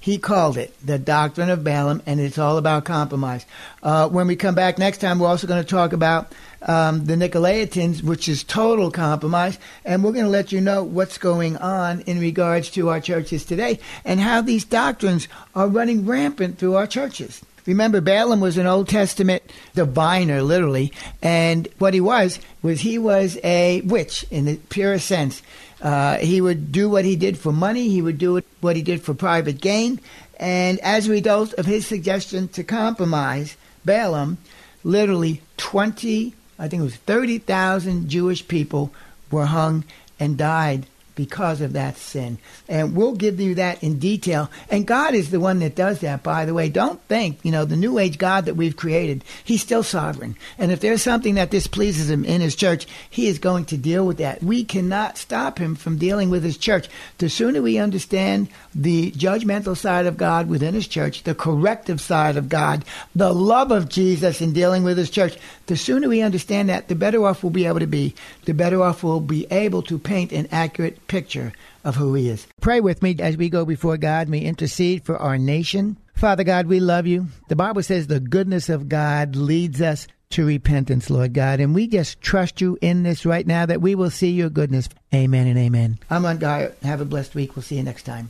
He 0.01 0.17
called 0.17 0.57
it 0.57 0.73
the 0.85 0.99
doctrine 0.99 1.49
of 1.49 1.63
Balaam, 1.63 2.01
and 2.05 2.19
it's 2.19 2.37
all 2.37 2.57
about 2.57 2.83
compromise. 2.83 3.45
Uh, 3.81 4.09
when 4.09 4.27
we 4.27 4.35
come 4.35 4.53
back 4.53 4.77
next 4.77 4.97
time, 4.97 5.19
we're 5.19 5.29
also 5.29 5.47
going 5.47 5.63
to 5.63 5.69
talk 5.69 5.93
about 5.93 6.33
um, 6.63 7.05
the 7.05 7.15
Nicolaitans, 7.15 8.03
which 8.03 8.27
is 8.27 8.43
total 8.43 8.91
compromise, 8.91 9.59
and 9.85 10.03
we're 10.03 10.11
going 10.11 10.25
to 10.25 10.31
let 10.31 10.51
you 10.51 10.59
know 10.59 10.83
what's 10.83 11.17
going 11.17 11.55
on 11.57 12.01
in 12.01 12.19
regards 12.19 12.69
to 12.71 12.89
our 12.89 12.99
churches 12.99 13.45
today 13.45 13.79
and 14.03 14.19
how 14.19 14.41
these 14.41 14.65
doctrines 14.65 15.29
are 15.55 15.69
running 15.69 16.05
rampant 16.05 16.57
through 16.57 16.75
our 16.75 16.87
churches. 16.87 17.41
Remember, 17.65 17.99
Balaam 17.99 18.41
was 18.41 18.57
an 18.57 18.67
Old 18.67 18.87
Testament 18.87 19.41
diviner, 19.73 20.41
literally, 20.41 20.93
and 21.21 21.67
what 21.79 21.93
he 21.93 22.01
was 22.01 22.39
was 22.61 22.81
he 22.81 22.97
was 22.97 23.39
a 23.43 23.81
witch 23.81 24.25
in 24.29 24.45
the 24.45 24.57
purest 24.69 25.07
sense. 25.07 25.41
Uh, 25.81 26.17
he 26.17 26.41
would 26.41 26.71
do 26.71 26.89
what 26.89 27.05
he 27.05 27.15
did 27.15 27.37
for 27.37 27.51
money. 27.51 27.89
He 27.89 28.01
would 28.01 28.17
do 28.17 28.41
what 28.61 28.75
he 28.75 28.81
did 28.81 29.01
for 29.01 29.13
private 29.13 29.59
gain. 29.61 29.99
And 30.39 30.79
as 30.79 31.07
a 31.07 31.11
result 31.11 31.53
of 31.53 31.65
his 31.65 31.87
suggestion 31.87 32.47
to 32.49 32.63
compromise, 32.63 33.57
Balaam, 33.83 34.37
literally 34.83 35.41
20, 35.57 36.33
I 36.59 36.67
think 36.67 36.81
it 36.81 36.83
was 36.83 36.95
30,000 36.95 38.09
Jewish 38.09 38.47
people 38.47 38.91
were 39.31 39.45
hung 39.45 39.83
and 40.19 40.37
died 40.37 40.85
because 41.15 41.61
of 41.61 41.73
that 41.73 41.97
sin. 41.97 42.37
And 42.67 42.95
we'll 42.95 43.15
give 43.15 43.39
you 43.39 43.55
that 43.55 43.81
in 43.83 43.99
detail. 43.99 44.49
And 44.69 44.85
God 44.85 45.15
is 45.15 45.31
the 45.31 45.39
one 45.39 45.59
that 45.59 45.75
does 45.75 46.01
that, 46.01 46.23
by 46.23 46.45
the 46.45 46.53
way. 46.53 46.69
Don't 46.69 47.01
think, 47.03 47.39
you 47.43 47.51
know, 47.51 47.65
the 47.65 47.75
New 47.75 47.97
Age 47.97 48.17
God 48.17 48.45
that 48.45 48.55
we've 48.55 48.75
created, 48.75 49.23
He's 49.43 49.61
still 49.61 49.83
sovereign. 49.83 50.35
And 50.57 50.71
if 50.71 50.79
there's 50.81 51.01
something 51.01 51.35
that 51.35 51.51
displeases 51.51 52.09
Him 52.09 52.25
in 52.25 52.41
His 52.41 52.55
church, 52.55 52.87
He 53.09 53.27
is 53.27 53.39
going 53.39 53.65
to 53.65 53.77
deal 53.77 54.05
with 54.05 54.17
that. 54.17 54.43
We 54.43 54.63
cannot 54.63 55.17
stop 55.17 55.57
Him 55.57 55.75
from 55.75 55.97
dealing 55.97 56.29
with 56.29 56.43
His 56.43 56.57
church. 56.57 56.87
The 57.17 57.29
sooner 57.29 57.61
we 57.61 57.77
understand 57.77 58.49
the 58.73 59.11
judgmental 59.11 59.77
side 59.77 60.05
of 60.05 60.17
God 60.17 60.49
within 60.49 60.73
His 60.73 60.87
church, 60.87 61.23
the 61.23 61.35
corrective 61.35 62.01
side 62.01 62.37
of 62.37 62.49
God, 62.49 62.83
the 63.15 63.33
love 63.33 63.71
of 63.71 63.89
Jesus 63.89 64.41
in 64.41 64.53
dealing 64.53 64.83
with 64.83 64.97
His 64.97 65.09
church, 65.09 65.37
the 65.67 65.77
sooner 65.77 66.07
we 66.07 66.21
understand 66.21 66.69
that, 66.69 66.87
the 66.87 66.95
better 66.95 67.25
off 67.25 67.43
we'll 67.43 67.49
be 67.49 67.65
able 67.65 67.79
to 67.79 67.87
be. 67.87 68.13
The 68.45 68.53
better 68.53 68.83
off 68.83 69.03
we'll 69.03 69.19
be 69.19 69.47
able 69.51 69.81
to 69.83 69.97
paint 69.97 70.31
an 70.31 70.47
accurate 70.51 71.04
picture 71.07 71.53
of 71.83 71.95
who 71.95 72.13
He 72.13 72.29
is. 72.29 72.47
Pray 72.61 72.81
with 72.81 73.01
me 73.01 73.15
as 73.19 73.37
we 73.37 73.49
go 73.49 73.65
before 73.65 73.97
God. 73.97 74.29
We 74.29 74.39
intercede 74.39 75.03
for 75.03 75.17
our 75.17 75.37
nation, 75.37 75.97
Father 76.15 76.45
God, 76.45 76.67
we 76.67 76.79
love 76.79 77.05
you. 77.05 77.27
The 77.49 77.57
Bible 77.57 77.83
says 77.83 78.07
the 78.07 78.21
goodness 78.21 78.69
of 78.69 78.87
God 78.87 79.35
leads 79.35 79.81
us 79.81 80.07
to 80.31 80.45
repentance, 80.45 81.09
Lord 81.09 81.33
God. 81.33 81.59
And 81.59 81.75
we 81.75 81.87
just 81.87 82.21
trust 82.21 82.61
you 82.61 82.77
in 82.81 83.03
this 83.03 83.25
right 83.25 83.45
now 83.45 83.65
that 83.65 83.81
we 83.81 83.95
will 83.95 84.09
see 84.09 84.31
your 84.31 84.49
goodness. 84.49 84.87
Amen 85.13 85.45
and 85.47 85.59
amen. 85.59 85.99
I'm 86.09 86.23
Ron 86.23 86.39
Geyer. 86.39 86.73
Have 86.83 87.01
a 87.01 87.05
blessed 87.05 87.35
week. 87.35 87.55
We'll 87.55 87.63
see 87.63 87.75
you 87.75 87.83
next 87.83 88.03
time. 88.03 88.29